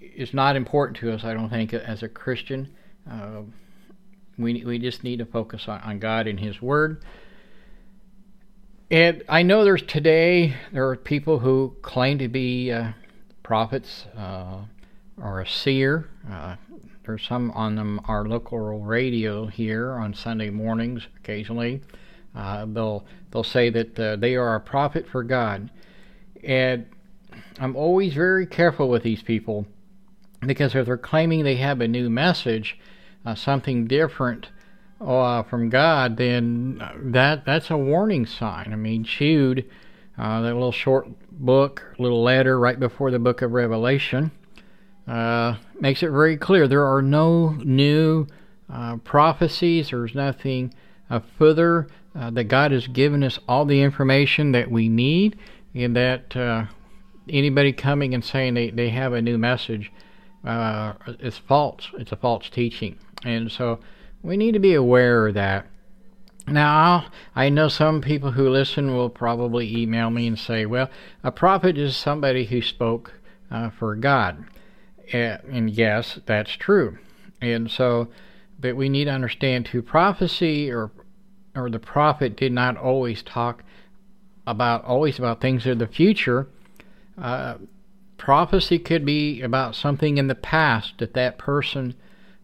is 0.02 0.34
not 0.34 0.56
important 0.56 0.98
to 0.98 1.12
us, 1.14 1.24
I 1.24 1.34
don't 1.34 1.50
think, 1.50 1.74
as 1.74 2.04
a 2.04 2.10
Christian. 2.10 2.70
Uh, 3.10 3.42
we 4.38 4.64
we 4.64 4.80
just 4.80 5.04
need 5.04 5.20
to 5.20 5.26
focus 5.26 5.68
on, 5.68 5.82
on 5.82 6.00
God 6.00 6.28
and 6.28 6.40
His 6.40 6.62
Word. 6.62 7.04
And 8.92 9.24
I 9.30 9.44
know 9.44 9.64
there's 9.64 9.84
today 9.84 10.56
there 10.72 10.88
are 10.90 10.96
people 10.96 11.40
who 11.40 11.76
claim 11.82 12.18
to 12.20 12.28
be 12.28 12.72
uh, 12.72 12.92
prophets 13.44 14.06
uh, 14.18 14.62
or 15.22 15.42
a 15.42 15.48
seer. 15.48 16.10
Uh, 16.30 16.56
there's 17.06 17.24
some 17.24 17.52
on 17.52 17.76
them 17.76 18.00
our 18.06 18.28
local 18.28 18.80
radio 18.80 19.48
here 19.48 19.94
on 19.94 20.14
Sunday 20.14 20.50
mornings 20.50 21.08
occasionally. 21.18 21.82
Uh, 22.36 22.66
they'll 22.68 23.06
they'll 23.32 23.44
say 23.44 23.70
that 23.70 24.00
uh, 24.00 24.16
they 24.16 24.36
are 24.36 24.56
a 24.56 24.60
prophet 24.60 25.08
for 25.08 25.24
God, 25.24 25.72
and 26.44 26.86
I'm 27.60 27.76
always 27.76 28.14
very 28.14 28.46
careful 28.46 28.90
with 28.90 29.04
these 29.04 29.24
people 29.24 29.66
because 30.46 30.76
if 30.76 30.86
they're 30.86 30.98
claiming 30.98 31.44
they 31.44 31.58
have 31.58 31.82
a 31.82 31.88
new 31.88 32.10
message, 32.10 32.80
uh, 33.26 33.36
something 33.36 33.86
different 33.86 34.50
uh, 35.02 35.44
from 35.44 35.70
God, 35.70 36.18
then 36.18 36.82
that 37.12 37.46
that's 37.46 37.70
a 37.70 37.78
warning 37.78 38.26
sign. 38.26 38.74
I 38.74 38.76
mean, 38.76 39.04
Jude, 39.04 39.70
uh, 40.18 40.42
that 40.42 40.54
little 40.54 40.72
short 40.72 41.08
book, 41.32 41.96
little 41.98 42.22
letter 42.22 42.60
right 42.60 42.80
before 42.80 43.12
the 43.12 43.20
book 43.20 43.42
of 43.42 43.52
Revelation, 43.52 44.32
uh, 45.08 45.56
makes 45.80 46.04
it 46.04 46.12
very 46.12 46.38
clear 46.38 46.68
there 46.68 46.86
are 46.86 47.02
no 47.02 47.52
new 47.64 48.28
uh, 48.72 48.98
prophecies. 48.98 49.90
There's 49.90 50.14
nothing 50.14 50.74
uh, 51.10 51.22
further 51.38 51.88
that 52.14 52.50
God 52.50 52.72
has 52.72 52.88
given 52.88 53.24
us 53.24 53.40
all 53.48 53.64
the 53.64 53.82
information 53.82 54.52
that 54.52 54.70
we 54.70 54.90
need, 54.90 55.40
and 55.74 55.96
that 55.96 56.36
anybody 57.30 57.72
coming 57.72 58.14
and 58.14 58.26
saying 58.26 58.56
they, 58.56 58.70
they 58.72 58.90
have 58.90 59.14
a 59.14 59.22
new 59.22 59.38
message 59.38 59.90
uh, 60.44 60.94
is 61.20 61.38
false. 61.38 61.90
It's 61.98 62.12
a 62.12 62.16
false 62.16 62.50
teaching. 62.50 62.98
And 63.24 63.52
so 63.52 63.80
we 64.22 64.38
need 64.38 64.54
to 64.54 64.60
be 64.60 64.74
aware 64.74 65.28
of 65.28 65.34
that. 65.36 65.66
Now, 66.48 67.06
I 67.36 67.50
know 67.50 67.68
some 67.68 68.02
people 68.02 68.32
who 68.32 68.50
listen 68.50 68.96
will 68.96 69.10
probably 69.10 69.76
email 69.78 70.10
me 70.10 70.28
and 70.28 70.40
say, 70.40 70.66
well, 70.66 70.90
a 71.24 71.32
prophet 71.32 71.78
is 71.78 71.96
somebody 71.96 72.46
who 72.46 72.62
spoke 72.62 73.14
uh, 73.52 73.70
for 73.70 73.96
God. 73.96 74.46
And 75.14 75.70
yes, 75.70 76.20
that's 76.26 76.52
true. 76.54 76.98
And 77.42 77.70
so, 77.70 78.10
but 78.60 78.76
we 78.76 78.90
need 78.90 79.06
to 79.06 79.12
understand 79.12 79.68
too, 79.68 79.82
prophecy 79.82 80.72
or 80.72 80.92
or 81.56 81.70
the 81.70 81.80
prophet 81.80 82.38
did 82.38 82.52
not 82.52 82.78
always 82.78 83.24
talk 83.24 83.64
about 84.46 84.84
always 84.86 85.18
about 85.18 85.42
things 85.42 85.66
of 85.66 85.80
the 85.80 85.88
future. 85.88 86.48
Uh, 87.18 87.56
prophecy 88.18 88.78
could 88.78 89.06
be 89.06 89.42
about 89.42 89.76
something 89.76 90.18
in 90.18 90.28
the 90.28 90.36
past 90.36 91.00
that 91.00 91.14
that 91.14 91.38
person 91.38 91.96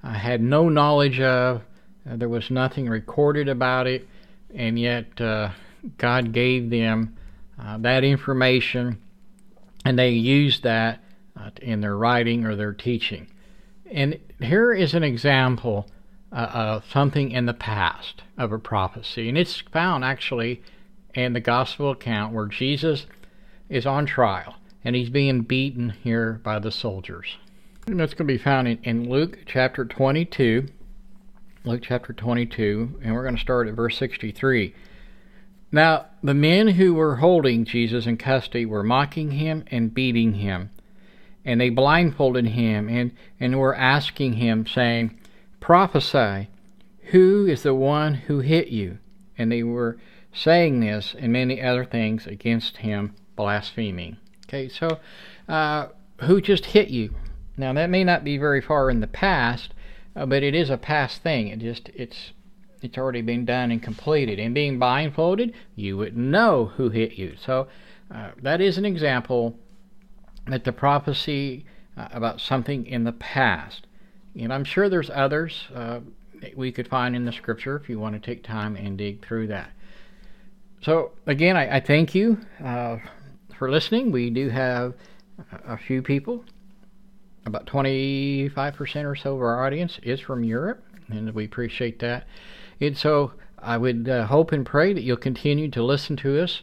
uh, 0.05 0.13
had 0.13 0.41
no 0.41 0.69
knowledge 0.69 1.19
of. 1.19 1.61
Uh, 2.09 2.15
there 2.15 2.29
was 2.29 2.51
nothing 2.51 2.87
recorded 2.87 3.49
about 3.49 3.87
it, 3.87 4.07
and 4.53 4.77
yet 4.79 5.19
uh, 5.19 5.49
God 5.97 6.31
gave 6.31 6.69
them 6.69 7.17
uh, 7.59 7.77
that 7.79 8.03
information, 8.03 9.01
and 9.83 9.97
they 9.97 10.11
used 10.11 10.63
that 10.63 10.99
uh, 11.35 11.49
in 11.61 11.81
their 11.81 11.97
writing 11.97 12.45
or 12.45 12.55
their 12.55 12.73
teaching. 12.73 13.27
And 13.91 14.19
here 14.39 14.73
is 14.73 14.93
an 14.93 15.03
example 15.03 15.87
uh, 16.31 16.35
of 16.35 16.85
something 16.91 17.31
in 17.31 17.45
the 17.47 17.53
past 17.53 18.21
of 18.37 18.51
a 18.51 18.59
prophecy, 18.59 19.27
and 19.27 19.37
it's 19.37 19.59
found 19.59 20.03
actually 20.03 20.61
in 21.15 21.33
the 21.33 21.39
gospel 21.39 21.91
account 21.91 22.33
where 22.33 22.45
Jesus 22.45 23.07
is 23.69 23.85
on 23.85 24.05
trial 24.05 24.55
and 24.83 24.95
he's 24.95 25.09
being 25.09 25.41
beaten 25.41 25.89
here 25.89 26.39
by 26.43 26.59
the 26.59 26.71
soldiers. 26.71 27.37
And 27.87 27.99
that's 27.99 28.15
going 28.15 28.27
to 28.27 28.33
be 28.33 28.39
found 28.39 28.67
in, 28.67 28.79
in 28.83 29.09
Luke 29.09 29.39
chapter 29.45 29.85
22. 29.85 30.67
Luke 31.65 31.81
chapter 31.83 32.13
22, 32.13 32.99
and 33.03 33.13
we're 33.13 33.21
going 33.21 33.35
to 33.35 33.41
start 33.41 33.67
at 33.67 33.75
verse 33.75 33.95
63. 33.97 34.73
Now, 35.71 36.07
the 36.23 36.33
men 36.33 36.69
who 36.69 36.95
were 36.95 37.17
holding 37.17 37.63
Jesus 37.63 38.07
in 38.07 38.17
custody 38.17 38.65
were 38.65 38.81
mocking 38.81 39.31
him 39.31 39.65
and 39.69 39.93
beating 39.93 40.33
him. 40.35 40.71
And 41.43 41.61
they 41.61 41.69
blindfolded 41.69 42.47
him 42.47 42.89
and, 42.89 43.11
and 43.39 43.59
were 43.59 43.75
asking 43.75 44.33
him, 44.33 44.65
saying, 44.65 45.19
Prophesy, 45.59 46.49
who 47.11 47.45
is 47.45 47.61
the 47.61 47.75
one 47.75 48.15
who 48.15 48.39
hit 48.39 48.69
you? 48.69 48.97
And 49.37 49.51
they 49.51 49.61
were 49.61 49.97
saying 50.33 50.79
this 50.79 51.15
and 51.17 51.31
many 51.31 51.61
other 51.61 51.85
things 51.85 52.25
against 52.25 52.77
him, 52.77 53.13
blaspheming. 53.35 54.17
Okay, 54.47 54.69
so 54.69 54.99
uh, 55.47 55.89
who 56.21 56.41
just 56.41 56.65
hit 56.65 56.89
you? 56.89 57.13
Now 57.57 57.73
that 57.73 57.89
may 57.89 58.03
not 58.03 58.23
be 58.23 58.37
very 58.37 58.61
far 58.61 58.89
in 58.89 58.99
the 58.99 59.07
past, 59.07 59.73
uh, 60.15 60.25
but 60.25 60.43
it 60.43 60.55
is 60.55 60.69
a 60.69 60.77
past 60.77 61.21
thing. 61.21 61.47
It 61.47 61.59
just 61.59 61.89
it's 61.95 62.31
it's 62.81 62.97
already 62.97 63.21
been 63.21 63.45
done 63.45 63.71
and 63.71 63.81
completed. 63.81 64.39
And 64.39 64.53
being 64.53 64.79
blindfolded, 64.79 65.53
you 65.75 65.97
wouldn't 65.97 66.17
know 66.17 66.71
who 66.77 66.89
hit 66.89 67.13
you. 67.13 67.35
So 67.43 67.67
uh, 68.13 68.31
that 68.41 68.61
is 68.61 68.77
an 68.77 68.85
example 68.85 69.57
that 70.47 70.63
the 70.63 70.71
prophecy 70.71 71.65
uh, 71.97 72.07
about 72.11 72.39
something 72.39 72.85
in 72.85 73.03
the 73.03 73.11
past. 73.11 73.87
And 74.37 74.53
I'm 74.53 74.63
sure 74.63 74.89
there's 74.89 75.09
others 75.09 75.67
uh, 75.73 76.01
we 76.55 76.71
could 76.71 76.87
find 76.87 77.15
in 77.15 77.25
the 77.25 77.31
scripture 77.31 77.75
if 77.77 77.89
you 77.89 77.99
want 77.99 78.13
to 78.13 78.19
take 78.19 78.43
time 78.43 78.75
and 78.75 78.97
dig 78.97 79.25
through 79.25 79.47
that. 79.47 79.71
So 80.81 81.11
again, 81.25 81.57
I, 81.57 81.77
I 81.77 81.79
thank 81.79 82.13
you 82.13 82.37
uh, 82.63 82.97
for 83.57 83.71
listening. 83.71 84.11
We 84.11 84.29
do 84.29 84.49
have 84.49 84.93
a 85.65 85.77
few 85.77 86.01
people. 86.01 86.43
About 87.45 87.67
25% 87.67 89.05
or 89.05 89.15
so 89.15 89.35
of 89.35 89.41
our 89.41 89.65
audience 89.65 89.99
is 90.01 90.19
from 90.19 90.43
Europe, 90.43 90.83
and 91.09 91.31
we 91.33 91.45
appreciate 91.45 91.99
that. 91.99 92.25
And 92.81 92.97
so 92.97 93.33
I 93.59 93.77
would 93.77 94.09
uh, 94.09 94.25
hope 94.25 94.51
and 94.51 94.65
pray 94.65 94.93
that 94.93 95.03
you'll 95.03 95.17
continue 95.17 95.69
to 95.71 95.83
listen 95.83 96.15
to 96.17 96.41
us. 96.41 96.61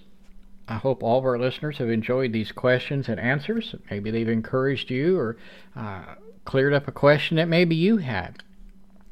I 0.68 0.74
hope 0.74 1.02
all 1.02 1.18
of 1.18 1.24
our 1.24 1.38
listeners 1.38 1.78
have 1.78 1.90
enjoyed 1.90 2.32
these 2.32 2.52
questions 2.52 3.08
and 3.08 3.20
answers. 3.20 3.74
Maybe 3.90 4.10
they've 4.10 4.28
encouraged 4.28 4.90
you 4.90 5.18
or 5.18 5.36
uh, 5.76 6.14
cleared 6.44 6.72
up 6.72 6.88
a 6.88 6.92
question 6.92 7.36
that 7.36 7.48
maybe 7.48 7.76
you 7.76 7.98
had. 7.98 8.42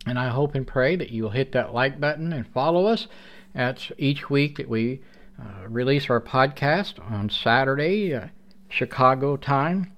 And 0.07 0.19
I 0.19 0.29
hope 0.29 0.55
and 0.55 0.67
pray 0.67 0.97
that 0.97 1.11
you'll 1.11 1.31
hit 1.31 1.53
that 1.53 1.75
like 1.75 2.01
button 2.01 2.33
and 2.33 2.47
follow 2.47 2.87
us. 2.87 3.07
That's 3.55 3.93
each 3.99 4.31
week 4.31 4.57
that 4.57 4.69
we 4.69 5.03
uh, 5.39 5.69
release 5.69 6.09
our 6.09 6.21
podcast 6.21 6.99
on 7.11 7.29
Saturday, 7.31 8.15
uh, 8.15 8.29
Chicago 8.69 9.37
time. 9.37 9.93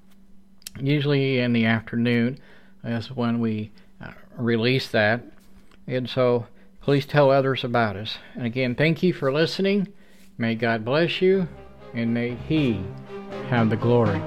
Usually 0.81 1.39
in 1.39 1.53
the 1.53 1.67
afternoon 1.67 2.39
is 2.85 3.11
when 3.11 3.41
we 3.41 3.71
uh, 4.01 4.13
release 4.37 4.89
that. 4.89 5.23
And 5.87 6.09
so 6.09 6.47
please 6.81 7.07
tell 7.07 7.31
others 7.31 7.65
about 7.65 7.97
us. 7.97 8.19
And 8.35 8.47
again, 8.47 8.75
thank 8.75 9.03
you 9.03 9.13
for 9.13 9.33
listening. 9.33 9.89
May 10.39 10.55
God 10.55 10.85
bless 10.85 11.21
you, 11.21 11.47
and 11.95 12.15
may 12.15 12.35
He 12.35 12.83
have 13.49 13.71
the 13.71 13.77
glory. 13.77 14.21